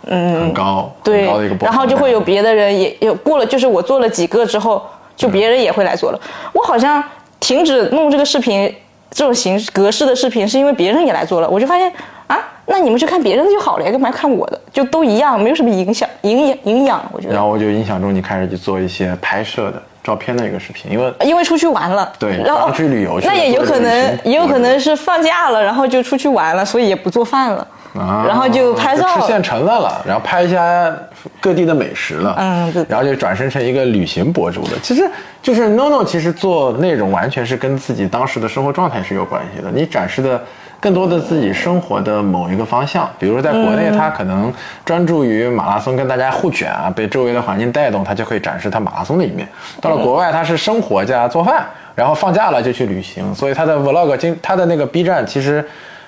[0.06, 1.76] 嗯，很高，对很高的一个，播然。
[1.76, 4.82] 后就会有别的人也有过了，就是我做了几个之后，
[5.16, 6.20] 就别人也会来做了。
[6.52, 7.02] 我好像
[7.40, 8.72] 停止弄这个视频
[9.10, 11.92] 这种形式格式的视频，是因为别人也来做了，我就发现
[12.26, 14.60] 啊，那你们去看别人的就好了呀，干嘛要看我的？
[14.72, 17.34] 就都一样，没有什么影响营养营养，我觉得。
[17.34, 27.66] 然后我就印象中你开始去做一些拍摄的照片的一个视频，因为因为出去玩了，对然后刚去旅游去了那也有可能，也有可能是放假了，然后就出去玩了，所以也不做饭了，
[27.98, 30.94] 啊然后就拍照吃现成的了，然后拍一下
[31.40, 34.70] 各地的美食了，嗯对然后就转身成一个旅行博主了。
[34.82, 35.08] 其实
[35.42, 39.70] 就是 NONO，其实做内容完全是跟自己当时的生活状态是有关系的。
[39.70, 40.40] 你展示的
[40.80, 44.52] 更多的自己生活的某一个方向，比如说在国内，他可能
[44.84, 49.48] 专注于马拉松跟大家互卷啊，被周围的环境带动，他就可以展示他马拉松的一面。
[49.80, 55.66] 到了国外，他是生活加做饭，然后放假了就去旅行，所以他的 vlog 经他的那个 B 站其实。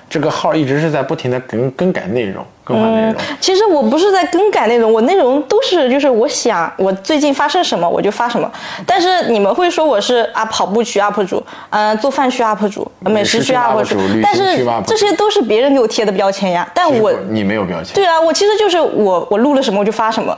[0.09, 3.15] 这个号一直是在不停的更更改内容、更换内容。
[3.39, 8.51] 其实我不是在更改内容，我内容都是就是我想我最近发生什么我就发什么。
[8.87, 16.67] 但是你们会说我是啊跑步区 UP 主，嗯、做饭区 UP 主，美食区 UP 主但是这些都是别人给我贴的标签呀。
[16.73, 20.35] 但我你没有标签，对啊，我其实就是我我录了什么我就发什么。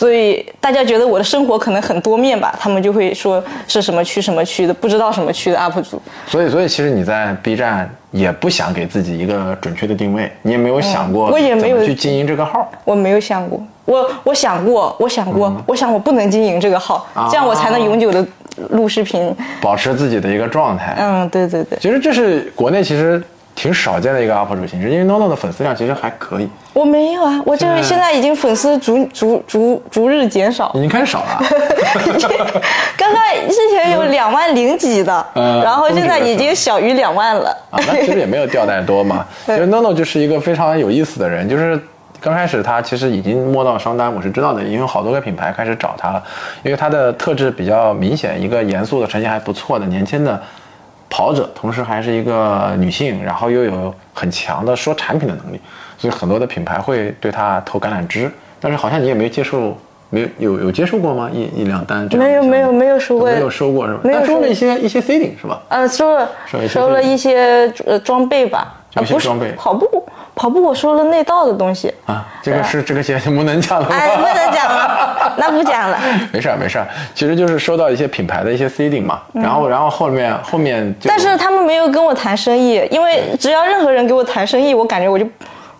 [0.00, 6.00] 所以大家觉得我的生活可能很多面吧，他们就会说是什么区什么区的，不知道什么区的 UP 主。
[6.26, 12.72] 所以所以其实你在 B 站也不想给自己一个准确的定位，你也没有想过嗯我也没有怎么去经营这个号。
[12.82, 18.26] 我没有想过，我我想过，我想过，我想我不能经营这个号，这样我才能永久的
[18.70, 19.36] 录视频。
[19.60, 20.96] 保持自己的一个状态。
[20.98, 23.22] 嗯，对对对，其实这是国内其实
[23.60, 30.80] 挺少见的一个 UP 主形式，因为 NONO 的粉丝量其实还可以，我没有啊，我就是现在已经粉丝逐逐逐逐日减少已。
[30.80, 31.42] 经开始少了。
[32.96, 37.50] 刚刚之前有两万零几的， 嗯然后现在已经小于两万了。
[37.68, 39.26] 啊，那其实也没有掉太多嘛。
[39.44, 41.78] 其实 NONO 就是一个非常有意思的人，就是
[42.18, 46.22] 刚开始他其实已经摸到商单，我是知道的，因为好多个品牌开始找他了，
[46.62, 50.40] 因为他的特质比较明显，一个严肃的、成绩还不错的年轻的
[51.10, 55.60] 跑者，同时还是一个女性，然后又有很强的说产品的能力，
[55.98, 58.30] 所以很多的品牌会对她投橄榄枝。
[58.60, 59.76] 但是好像你也没接受
[60.08, 61.30] 没有有有接受过吗？
[61.32, 64.00] 一一两单这样没有没有没有收过没有收过是吧？
[64.04, 65.60] 没有收但收了一些一些 C 顶是吧？
[65.68, 69.52] 呃，收了收了一些收了一些呃装备吧，有一些装备。
[69.52, 73.94] 跑步跑步我说了内道的东西，啊，这个是这个节目 能讲的吗？
[73.94, 75.98] 哎，不能讲了， 那不讲了。
[76.32, 85.26] 没事儿没事儿，其实就是收到一些品牌的一些 C 顶嘛，然后然后后面后面就但是他们没有跟我谈生意，因为只要任何人给我谈生意，我感觉我就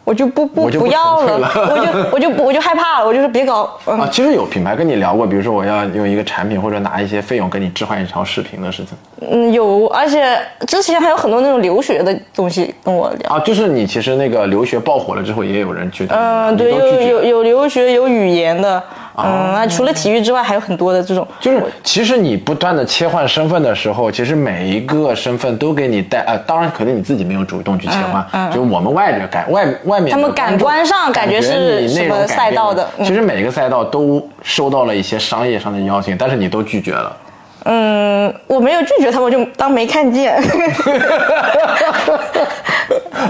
[0.03, 4.01] 我就不不不要了，我就我就不我就害怕了，我就是别搞，嗯。
[4.01, 8.97] 啊，其实有品牌跟你聊过，比如说我要用一个产品或者拿一些费用跟你置换一条视频的事情。
[9.31, 13.31] 嗯有，而且之前还有很多那种留学的东西跟我聊。
[13.35, 18.83] 啊，就是你其实那个留学爆火了之后，也有人去嗯，对，有有有留学，有语言的，
[19.17, 21.27] 嗯，啊，除了体育之外，还有很多的这种。
[21.41, 37.17] 就是其实你不断的切换身份的时候，其实每一个身份都给你带，呃，当然可能你自己没有主动去切换，就我们外人感外外面他们感官上感觉是你内容什么改变了赛道的嗯其实每个赛道都收到了一些商业上的邀请，但是你都拒绝了。
[37.65, 40.35] 嗯，我没有拒绝他们，我就当没看见。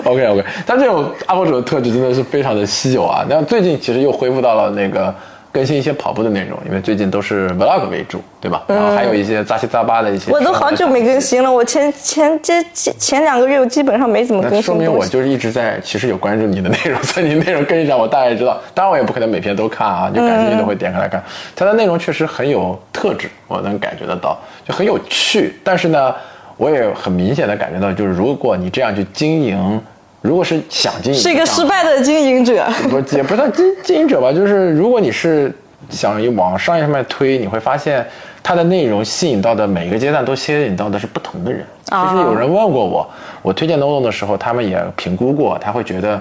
[0.05, 3.25] OK OK，但这种 UP 主的特质真的是非常的稀有啊。
[3.29, 5.13] 那最近其实又恢复到了那个
[5.53, 8.63] 更新一些跑步的内容，因为最近都是 Vlog 为主，对吧？
[8.69, 10.31] 然后还有一些杂七杂八的一些。
[10.31, 14.75] 嗯我都好久没更新了，我前前这前前两个月我基本上没怎么更新说。
[14.75, 18.61] 明我就是一直在，其实有关注你的内容， 所以你内容跟一下，我大概知道。
[18.73, 21.23] 当然我也不可能每篇都看啊，就感兴趣都会点开来看。
[21.57, 25.59] 它的内容确实很有特质，我能感觉得到，就很有趣。
[25.65, 26.15] 但是呢，
[26.57, 29.83] 我也很明显的感觉到，就是如果你这样去经营，
[30.21, 32.67] 如果是想经营，是一个失败的经营者。
[32.89, 35.55] 不是也不算经经营者吧，就是如果你是
[35.89, 38.07] 想往商业上面推，你会发现
[38.43, 41.65] 它的内容吸引到的每个阶段都吸引到的是不同的人。
[41.91, 43.09] 啊其实有人问过我，
[43.43, 46.21] 我推荐 NONO 的时候，他们也评估过，他会觉得。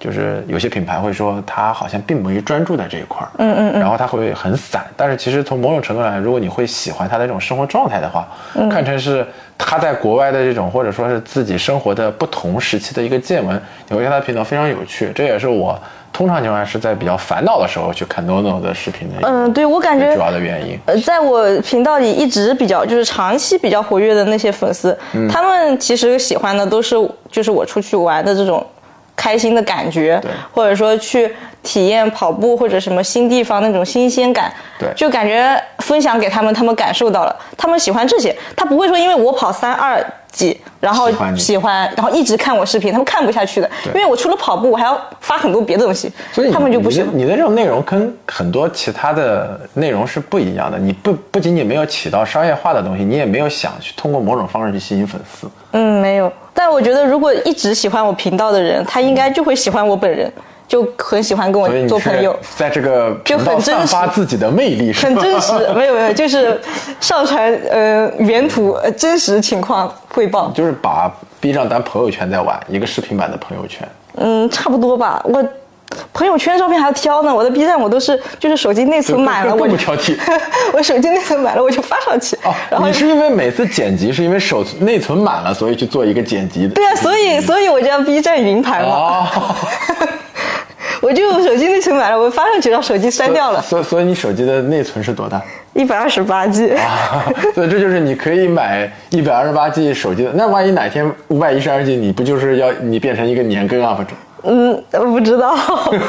[0.00, 4.82] 就是有些品牌会说他好像并没专注在这一块儿，嗯嗯然后他会很散。
[4.96, 8.26] 但是其实从某种程度来，如果你会喜欢他的这种生活状态的话，
[8.70, 9.26] 看成是
[9.58, 15.12] 他在国外的这种或者说是自己生活的不同时期的一个见闻，你会看他的频道非常有趣。
[15.14, 15.78] 这也是我
[16.12, 20.78] 通常情况下是在比较烦恼的时候去看 NONO 的视频的一个嗯，对我感觉主要的原因。
[20.86, 26.96] 呃，在我频道里一直比较就是长期比较活跃的那些粉丝，嗯他们其实喜欢的都是
[27.30, 28.66] 就是我出去玩的这种
[29.20, 30.18] 开心的感觉，
[30.50, 31.30] 或者说去
[31.62, 40.02] 体验跑步或者什么新地方那种新鲜感，对就感觉分享给他们，他们感受到了，他们喜欢这些，他不会说因为我跑三二
[40.32, 47.10] 几，然后喜欢然后一直看我视频，他们看不下去的，因为我除了跑步，我还要发很多别的东西，所以他们就不你喜欢。
[47.10, 50.78] 的你的这种内容跟很多其他的内容是不一样的。
[50.78, 55.50] 你不不仅仅没有起到商业化的东西，你也没有想去通过某种方式去吸引粉丝。
[55.72, 56.32] 嗯，没有。
[56.52, 60.30] 但我觉得，如果一直喜欢我频道的人，他应该就会喜欢我本人，
[60.70, 65.52] 就很喜欢跟我做朋友，在这个就很真散发自己的魅力，是很真实。
[65.74, 66.60] 没有没有，就是
[67.00, 70.52] 上传呃原图呃真实情况汇报。
[70.54, 73.86] 就是把 B 站当朋友圈在玩，一个视频版的朋友圈。
[74.14, 75.20] 嗯，差不多吧。
[75.24, 75.44] 我
[76.12, 80.16] 朋友圈照片还要挑呢，我的 B 站我都是就是手机内存满了，我不挑剔
[80.72, 82.36] 我手机内存满了，我就发上去。
[82.44, 86.74] 哦，然后你是因为每次剪辑是因为手内存满了，所以去做一个剪辑的。
[86.74, 88.88] 对啊，所以所以我叫 B 站云盘嘛。
[88.88, 89.56] 哦，
[91.00, 95.40] 我就手机内存满了，我发上去，让手机删掉了，所以所以你手机的内存是多大？
[95.72, 96.70] 一百二十八 G。
[96.74, 97.24] 啊，
[97.54, 100.32] 所以这就是你可以买一百二十八 G 手机的。
[100.34, 104.14] 那万一哪天五百一十二 G，你不就是要你变成一个年更 UP 主？
[104.44, 105.54] 嗯，我不知道，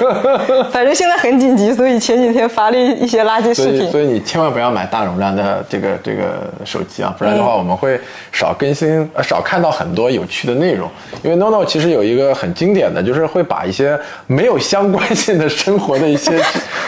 [0.72, 3.90] 反正现在很紧急，所以前几天发了一些垃圾，视频。
[3.92, 8.00] 所以你千万不要买大容量的这个这个手机啊，不然的话我们会
[8.32, 10.90] 少更新、呃少看到很多有趣的内容。
[11.24, 16.42] 因为 NONO 其实有一个很经典的，就是会把一些没有相关性的生活的一些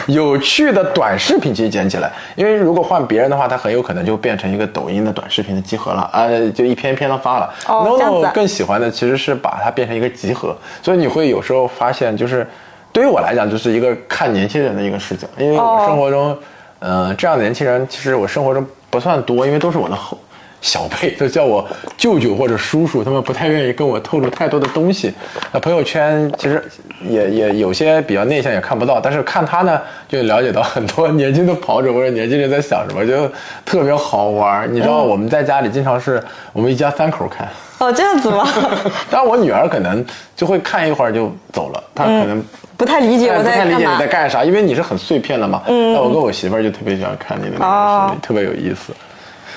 [0.06, 2.10] 有趣的短视频去剪起来。
[2.34, 7.52] 因为如果换别人的话，他很有可能就变成一个抖音的短视频的集合了，啊、就一篇一篇的发了。
[7.66, 12.46] NONO 啊更喜欢的其实是把它变成一个集合，所以你会有有时候发现，就是
[12.92, 16.36] 对于我来讲，就是一个看年轻人的一个视角，因为我生活中，
[16.78, 20.16] 呃，这样的年轻人其实我生活中不算多，因为都是我的后
[20.64, 21.62] 小辈，都叫我
[21.94, 25.12] 舅舅或者叔叔，他们不太愿意跟我透露太多的东西。
[25.52, 26.64] 那朋友圈其实
[27.06, 33.30] 也也有些比较内向，也看不到，但是看他呢，就了解到很多年轻的跑者或者年轻人在想什么，就
[33.66, 34.66] 特别好玩。
[34.74, 36.22] 你知道我们在家里经常是
[36.54, 37.46] 我们一家三口看。
[37.78, 38.48] 哦，这样子吗？
[39.10, 40.02] 当然，我女儿可能
[40.34, 42.42] 就会看一会儿就走了，她可能
[42.78, 44.06] 不太理解我不太理解你在干嘛在。
[44.06, 45.60] 干啥，因为你是很碎片的嘛。
[45.66, 48.94] 嗯，那我跟我媳妇儿就特别喜欢看你的那个视频，哦特别有意思。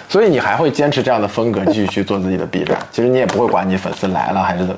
[0.10, 2.78] 所以你还会坚持这样的风格，继续去做自己的 B 站。
[2.92, 4.76] 其实你也不会管你粉丝来了还是怎么。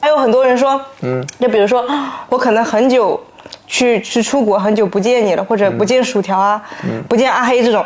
[0.00, 1.84] 还有很多人说，嗯，就比如说，
[2.28, 3.20] 我可能很久
[3.66, 6.62] 去去出国很久不见你了，或者不见薯条啊，
[7.08, 7.84] 不见阿黑这种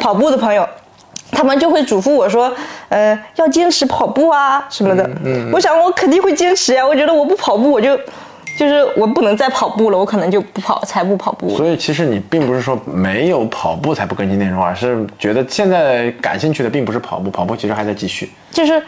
[0.00, 0.66] 跑步的朋友。
[1.32, 2.50] 他们就会嘱咐我说，
[2.88, 5.10] 呃，要坚持跑步啊什么的。
[5.24, 6.86] 嗯，我想我肯定会坚持呀。
[6.86, 7.98] 我觉得我不跑步，我就
[8.56, 11.56] 就是我不能再跑步了，我可能就不跑，才不跑步。
[11.56, 18.30] 所以其实你并不是说没有跑步才不更新内容，而是觉得现在感兴趣的并不是跑步，跑步其实还在继续。
[18.50, 18.82] 就是。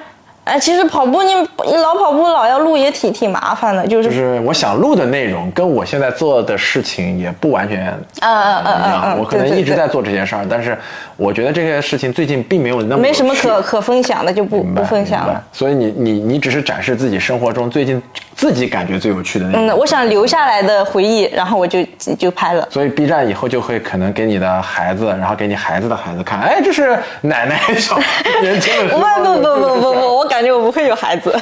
[0.49, 1.35] 哎，其实跑步你
[1.67, 7.89] 你老跑步老要录也挺挺麻烦的，就是就是我想录的内容跟我现在做的事情也不完全
[8.21, 9.17] 啊啊啊啊！
[9.19, 10.75] 我可能一直在做这件事儿，但是
[11.19, 15.45] 我觉得这些事情最近并没有那么没什么可可分享的，就不不分享了。
[15.53, 18.03] 所以你你你只是展示自己生活中最近
[18.39, 21.83] 自己感觉最有趣的那嗯，我想留下来的回忆，然后我就
[22.17, 22.67] 就拍了。
[22.71, 27.99] 所以 B 站以后就会可能给你的孩子，然后给你孩子的孩子看，哎，这是奶奶 小
[28.41, 28.95] 年轻的。
[28.97, 30.39] 不不不不不不，我感。
[30.39, 31.33] 觉我不会有孩子。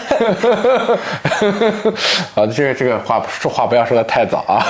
[2.34, 4.64] 啊，这个这个话说话不要说的太早啊，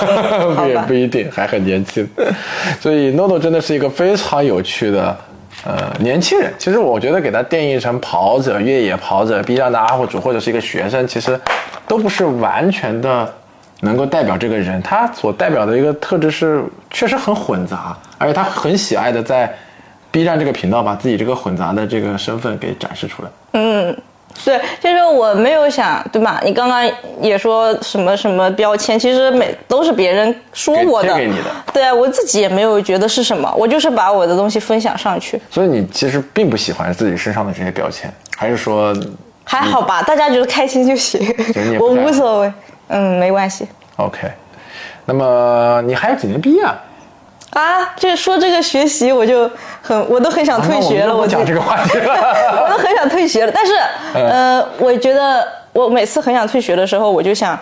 [0.67, 2.05] 也不一定，还很年轻。
[2.81, 5.17] 所以 Nono 真的是一个非常有趣的
[5.65, 6.53] 呃年轻人。
[6.57, 11.39] 其实我觉得给他定义成跑者、越野跑者、B 站的 UP 主或者是一个学生，其实
[11.87, 13.33] 都不是完全的
[13.81, 14.81] 能够代表这个人。
[14.81, 19.53] 他所代表的一个特质是确实很混杂，而且他很喜爱的在
[20.11, 23.29] B 站这个频道把自己这个混杂的这个身份给展示出来。
[23.53, 23.97] 嗯。
[24.45, 26.41] 对，就是我没有想，对吧？
[26.43, 26.89] 你刚刚
[27.21, 31.45] 也说什么什么标签，其实每都是别人说我的，给你的。
[31.73, 35.41] 对啊，我自己也没有觉得是什么，我就是把我的东西分享上去。
[35.49, 38.95] 所以你其实并不喜欢自己身上的这些标签，还是说
[39.43, 40.01] 还好吧？
[40.03, 41.19] 大家觉得开心就行，
[41.79, 42.53] 我无所谓，
[42.87, 43.67] 嗯，没关系。
[43.97, 44.29] OK，
[45.05, 46.61] 那么你还有几年毕业？
[46.63, 46.75] 啊，
[47.95, 49.49] 就说这个学习，我就
[49.81, 51.15] 很，我都很想退学了。
[51.15, 52.13] 我讲这个话题了，
[52.63, 53.51] 我都很想退学了。
[53.53, 53.73] 但是，
[54.13, 57.57] 呃，我觉得我每次很想退学的时候，我就想，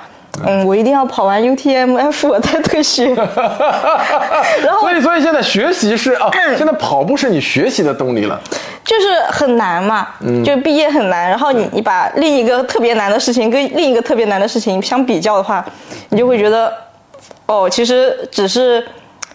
[0.45, 3.13] 嗯，我一定要跑完 UTMF 我再退学。
[3.15, 8.39] 然后，所以，所以现在学习是啊，现在跑步是你学习的动力了。
[8.83, 10.07] 就是很难嘛，
[10.43, 11.29] 就毕业很难。
[11.29, 15.65] 然后你你把另一个特别难的事情跟另一个特别难的事情相比较的话，
[16.09, 16.71] 你就会觉得，
[17.45, 18.85] 哦，其实只是。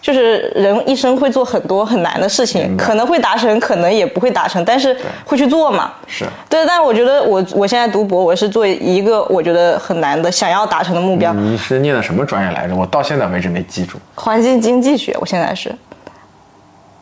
[0.01, 5.93] 就是人一生会做很多很难的事情，可能会达成，可能也不会达成，但是会去做嘛。
[6.07, 11.31] 是对，但我觉得我我现在读博，我是做一个我觉得很难的想要达成的目标。
[11.33, 12.75] 你是念的什么专业来着？
[12.75, 13.99] 我到现在为止没记住。
[14.15, 15.69] 环境经济学，我现在是。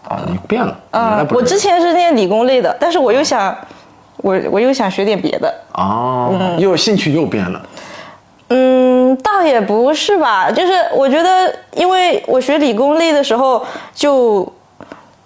[0.07, 0.77] 啊，你变了。
[0.91, 3.55] 嗯，我之前是念理工类的，但是我又想，
[4.17, 5.53] 我我又想学点别的。
[5.73, 7.61] 哦，又兴趣又变了。
[8.49, 14.51] 嗯，倒也不是吧，就是我觉得，因为我学理工类的时候，就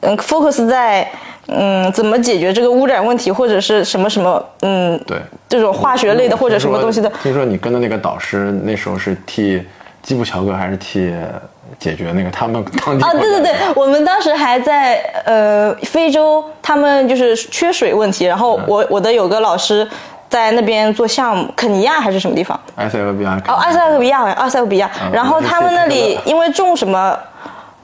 [0.02, 1.10] 嗯，focus 在
[1.48, 5.18] 嗯怎么解决这个污染问题，或者是什么什么，嗯，对，
[5.48, 7.10] 这种化学类的或者什么东西的。
[7.22, 9.62] 听说你跟的那个导师那时候是替
[10.02, 11.14] 基普乔格，还是替
[11.80, 13.06] 解决那个他们当地？
[13.06, 14.96] 啊，对对对，我们当时还在
[15.26, 19.88] 呃非洲，他们就是缺水问题，然后我我的有个老师。
[20.34, 22.60] 在那边做项目，肯尼亚还是什么地方？
[22.78, 23.40] 埃塞俄比亚。
[23.48, 24.90] 哦，埃塞俄比亚，埃塞俄比亚。
[25.12, 27.16] 然后他们那里因为种什么，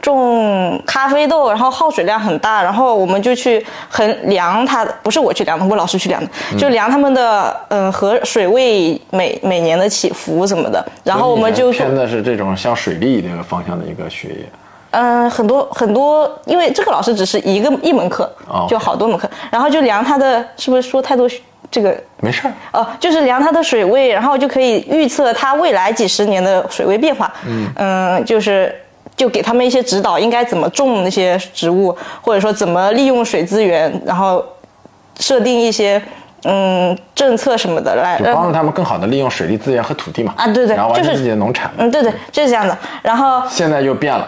[0.01, 6.27] 种咖啡豆，然后耗水量很大，然后我们就去衡量它，不是我去量的，我老师去量的，
[6.57, 10.83] 就量他们的嗯河水位每每年的起伏什么的。
[11.03, 14.49] 然后我们就偏的是这种像水利那个方向的一个学业。
[14.89, 18.27] 嗯，很多很多，因为这个老师只是一个一门课，
[18.67, 21.29] 就好多门课，然后就量他的，是不是说太多？
[21.71, 27.31] 这个没事儿哦，就是量它的水位，然后就可以预测它未来几十年的水位变化。
[27.47, 28.73] 嗯嗯，就是
[29.15, 34.43] 就给他们一些指导，应该怎么种那些植物，或者说怎么利用水资源，然后
[35.19, 36.01] 设定一些。
[36.43, 40.33] 嗯，政策什么的来帮助他们更好的利用水利资源和土地嘛？
[40.37, 41.69] 啊，对对，然后完成自己的农产。
[41.77, 42.77] 嗯，对对，就是这样的。
[43.01, 44.27] 然后现在又变了。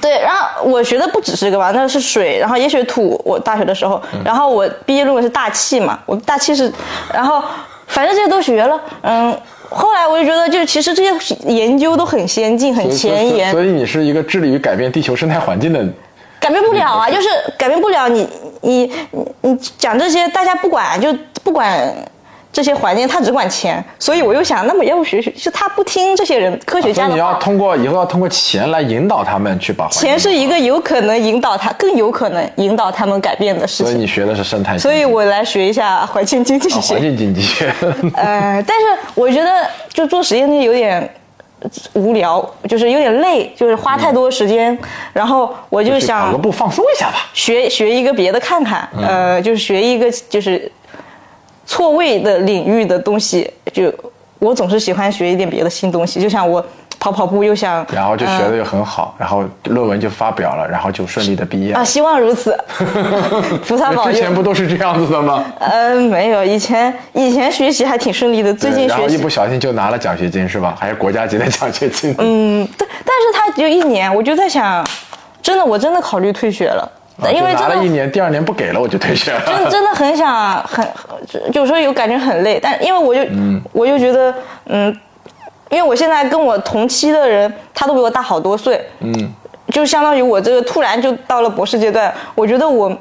[0.00, 3.20] 对，然后我学的不只是这个吧，那是水，然后也学土。
[3.24, 6.72] 我大学的时候，然后我毕业论文是大气嘛，我大气是，
[7.12, 7.42] 然后
[7.86, 8.80] 反正这些都学了。
[9.02, 9.34] 嗯，
[9.70, 13.50] 后来我就觉得，就其实这些研究都很先进、很前沿。
[13.50, 15.84] 所以你是一个致力于改变地球生态环境的。
[16.40, 18.26] 改变不了啊，就是改变不了你，
[18.60, 21.12] 你你你讲这些，大家不管，就
[21.48, 21.90] 不管
[22.52, 23.82] 这些环境，他只管钱。
[23.98, 27.14] 所以我又想，那么要不学学，是他不听这些人科学家的话。
[27.14, 29.88] 你要通过以后要通过钱来引导他们去把。
[29.88, 33.86] 钱是一个有可能引导他，更有可能引导他们改变的事情。
[33.86, 34.76] 所以你学的是生态。
[34.76, 36.94] 所以我来学一下环境经济学。
[36.96, 37.72] 环境经济学。
[38.14, 38.84] 呃，但是
[39.14, 41.10] 我觉得就做实验有点。
[41.94, 44.78] 无聊，就是有点累，就是花太多时间，
[45.12, 50.70] 然后我就想跑个步放松一下吧，学学一个别的看看，呃，就是学一个就是
[51.68, 53.92] 错位的领域的东西，就
[54.38, 56.64] 我总是喜欢学一点别的新东西，就像我
[56.98, 61.74] 跑跑步，又想然后就学的又很好，然后论文就发表了，然后就顺利的毕业。
[61.74, 62.58] 啊，希望如此，
[63.66, 64.34] 菩萨保佑之前。
[64.34, 65.44] 不都是这样子的吗？
[65.60, 70.74] 呃，没有，以前以前学习还挺顺利的，最近学习然后一不，小心就拿了奖学金是吧？
[70.80, 72.14] 还是国家级的奖学金。
[72.18, 74.84] 嗯，但但是他只有一年，我就在想，
[75.42, 76.90] 真的，我真的考虑退学了，
[77.34, 79.42] 因为拿了一年，第二年不给了，我就退学了。
[79.44, 80.86] 真真的很想很，
[81.52, 83.20] 有时候有感觉很累，但因为我就、
[83.72, 84.32] 我就觉得
[84.66, 84.96] 嗯，
[85.68, 89.34] 因为我现在跟我同期的人，他都比我大好多岁，嗯，
[89.70, 92.96] 就相当于我这个突然就到了博士阶段，我觉得我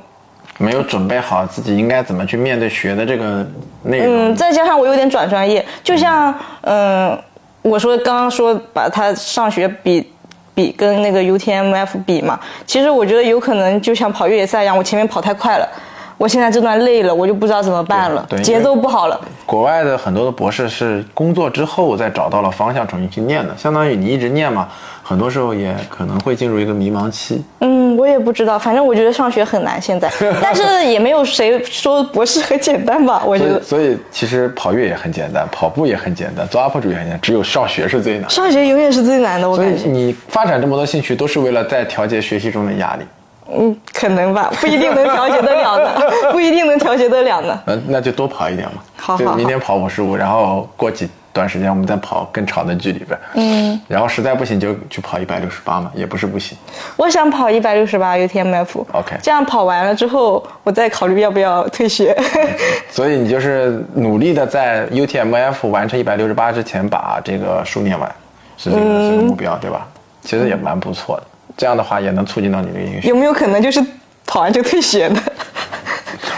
[0.58, 3.46] 没有准备好自己应该怎么去面对学的这个
[3.84, 4.32] 内容。
[4.32, 7.16] 嗯，再加上我有点转专业，就像嗯、
[7.62, 10.12] 我说刚刚说把他上学比。
[10.58, 15.70] 比跟那个 UTMF 比嘛，其实我觉得有可能就像跑越野赛一样，我前面跑太快了，
[16.18, 19.22] 我现在这段累了，我就不知道怎么办了节奏不好了。
[19.46, 24.68] 国外的很多的博士是工作之后再找到了方向重新去念的，相当于你一直念嘛，
[25.08, 27.42] 很多时候也可能会进入一个迷茫期。
[27.60, 30.12] 嗯，我也不知道，反正我觉得上学很难现在，
[30.44, 33.24] 但是也没有谁说博士很简单吧？
[33.26, 38.30] 我觉得所以，其实跑越野很简单，跑步也很简单，做 UP 主也很简单，只有上学是最难。
[38.30, 39.90] 上学永远是最难的，我所以感觉。
[39.90, 43.04] 你发展这么多兴趣，都是为了在调节学习中的压力。
[43.50, 46.02] 嗯，可能吧，不一定能调节得了的，
[46.34, 47.58] 不一定能调节得了的。
[47.68, 48.82] 嗯那就多跑一点嘛。
[48.98, 51.08] 好好就明天跑五十五，然后过几
[51.38, 53.18] 段时间我们再跑更长的距离呗。
[53.36, 53.80] 嗯。
[53.88, 56.58] 然后实在不行就去跑一百六十八嘛，也不是不行。
[56.98, 58.84] 我想跑一百六十八 UTMF。
[58.92, 62.14] OK 这样跑完了之后，我再考虑要不要退学。
[62.92, 68.14] 所以你就是努力的在 UTMF 完成一百六十八之前把这个书念完，
[68.58, 69.88] 是这个、嗯这个目标对吧？
[70.22, 71.24] 其实也蛮不错的，
[71.56, 73.00] 这样的话也能促进到你的英语。
[73.04, 73.82] 有没有可能就是
[74.26, 75.22] 跑完就退学呢？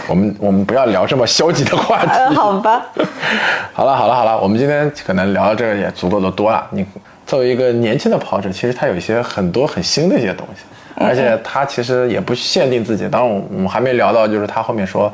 [0.08, 2.10] 我们我们不要聊这么消极的话题。
[2.12, 2.82] 嗯， 好吧。
[3.72, 6.66] 好了好了好了，我们今天可能聊到这个也足够的多了。
[6.70, 6.84] 你
[7.26, 10.62] 作为一个年轻的跑者，其实他有一些很多很新的一些东西，
[10.96, 13.08] 而且他其实也不限定自己。
[13.08, 15.12] 当然，我们还没聊到，就是他后面说。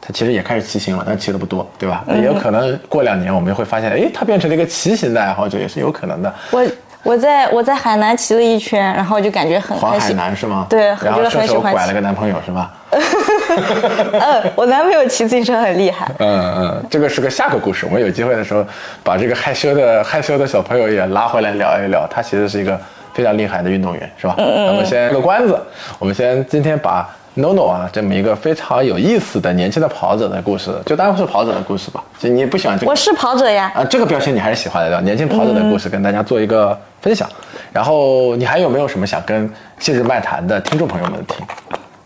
[0.00, 2.04] 他其实也开始骑行了，但骑的不多，对吧？
[2.14, 6.32] 也有可能过两年我们会发现，哎，他变成了一个骑行的爱好者，也是有可能的。
[6.52, 6.64] 我
[7.02, 10.66] 我在我在海南骑了一圈，然后就感觉很环海南是吗？
[10.70, 12.72] 对然后顺手拐了个男朋友是吧？
[12.90, 16.10] 嗯， 我男朋友骑自行车很厉害。
[16.18, 18.64] 嗯嗯，这个是个下个故事，我们有机会的时候
[19.02, 22.06] 把这个害羞的 害羞的小朋友也拉回来聊一聊。
[22.10, 22.78] 他其实是一个
[23.12, 24.34] 非常厉害的运动员，是吧？
[24.38, 25.58] 嗯那么先个关子，
[25.98, 32.02] 我们先今天把 NONO 啊这么一个非常有意思的年轻的跑者的故事，就当是跑者的故事吧。
[32.18, 35.00] 就你不喜欢这个我是跑者呀，啊，这个标签你还是喜欢的？
[35.02, 37.28] 年轻跑者的故事跟大家做一个分享。
[37.70, 39.48] 然后你还有没有什么想跟
[39.78, 41.46] 谢日漫谈的听众朋友们听？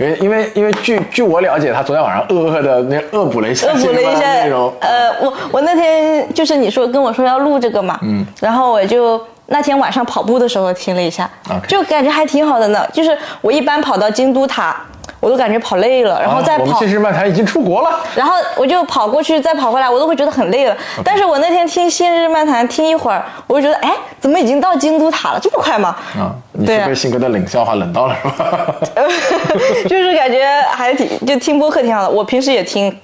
[0.02, 4.72] 因为因为因为据据我了解，他昨天晚上恶恶的那恶补了一下恶补了一下内容。
[4.80, 9.20] 呃，我我那天就是你说跟我说要录这个嘛，嗯，然后我就
[9.52, 11.30] 那天晚上跑步的时候听了一下
[11.68, 12.84] 就感觉还挺好的呢。
[12.92, 14.76] 就是我一般跑到京都塔，
[15.20, 18.00] 我都感觉跑累了，然后再跑啊我们信日漫谈已经出国了。
[18.16, 20.76] 然后我就跑过去，再跑回来，我都会觉得很累了。
[21.04, 25.38] 但是我那天听《新日漫谈》听一会儿，我就觉得，哎，怎么已经到京都塔了？
[25.40, 25.94] 这么快吗？
[26.18, 28.74] 啊，你是被信哥的冷笑话冷到了是吧？
[29.88, 32.10] 就是感觉还挺，就听播客挺好的。
[32.10, 32.94] 我平时也听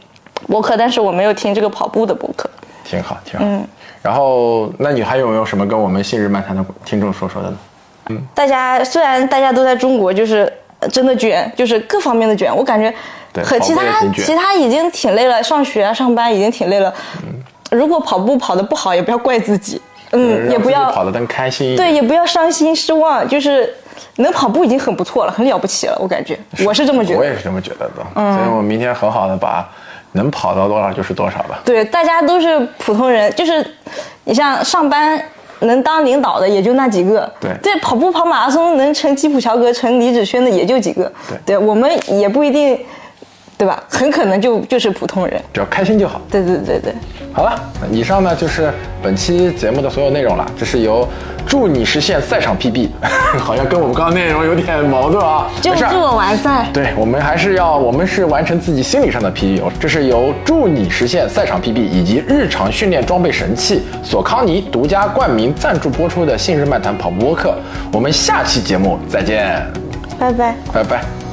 [0.49, 2.49] 播客，但是我没有听这个跑步的播客。
[2.85, 3.45] 挺好，挺好。
[3.47, 3.67] 嗯。
[4.03, 8.21] 然后，那你还有没有什么跟我们信日漫谈的听众说说的呢？
[8.35, 10.51] 大家虽然大家都在中国，就是
[10.81, 12.93] 呃真的卷，就是各方面的卷，我感觉
[13.45, 16.93] 和其他其他已经挺累了，上学啊上班已经挺累了。
[17.25, 17.35] 嗯
[17.71, 19.79] 如果跑步跑得不好，也不要怪自己，
[20.13, 21.77] 嗯，也不要跑得更开心。
[21.77, 23.71] 对，也不要伤心失望，就是
[24.17, 27.19] 能跑步已经很不错了，很了不起了，我感觉，我是这么觉得。
[27.19, 28.07] 我也是这么觉得的。
[28.15, 28.39] 嗯。
[28.39, 29.69] 所以我明天很好的把
[30.13, 31.61] 能跑到多少就是多少吧。
[31.65, 33.65] 对，大家都是普通人，就是
[34.25, 35.21] 你像上班
[35.61, 37.51] 能当领导的也就那几个，对。
[37.63, 41.11] 对，跑步跑马拉松能成吉普乔格、成李子轩的也就几个，
[41.45, 41.59] 对。
[41.59, 42.79] 我们也不一定，
[43.59, 43.83] 对吧？
[43.89, 46.21] 很可能就就是普通人，只要开心就好。
[46.31, 46.95] 对对对对，
[47.33, 47.61] 好了，
[47.91, 48.73] 以上呢就是
[49.03, 50.47] 本期节目的所有内容了。
[50.57, 51.07] 这是由
[51.45, 52.89] 祝你实现赛场 PB，
[53.41, 55.49] 好像跟我们刚刚内容有点矛盾啊。
[55.61, 56.69] 就没事儿祝我完赛。
[56.73, 67.57] 对我们还是要，我们是完成自己心理上的 PB，这是由助你实现赛场 PB 以及日常训练装备神器索康尼独家冠名赞助播出的信日漫谈跑步播客。
[67.93, 69.67] 我们下期节目再见，
[70.17, 70.55] 拜拜。
[70.73, 71.28] 拜拜。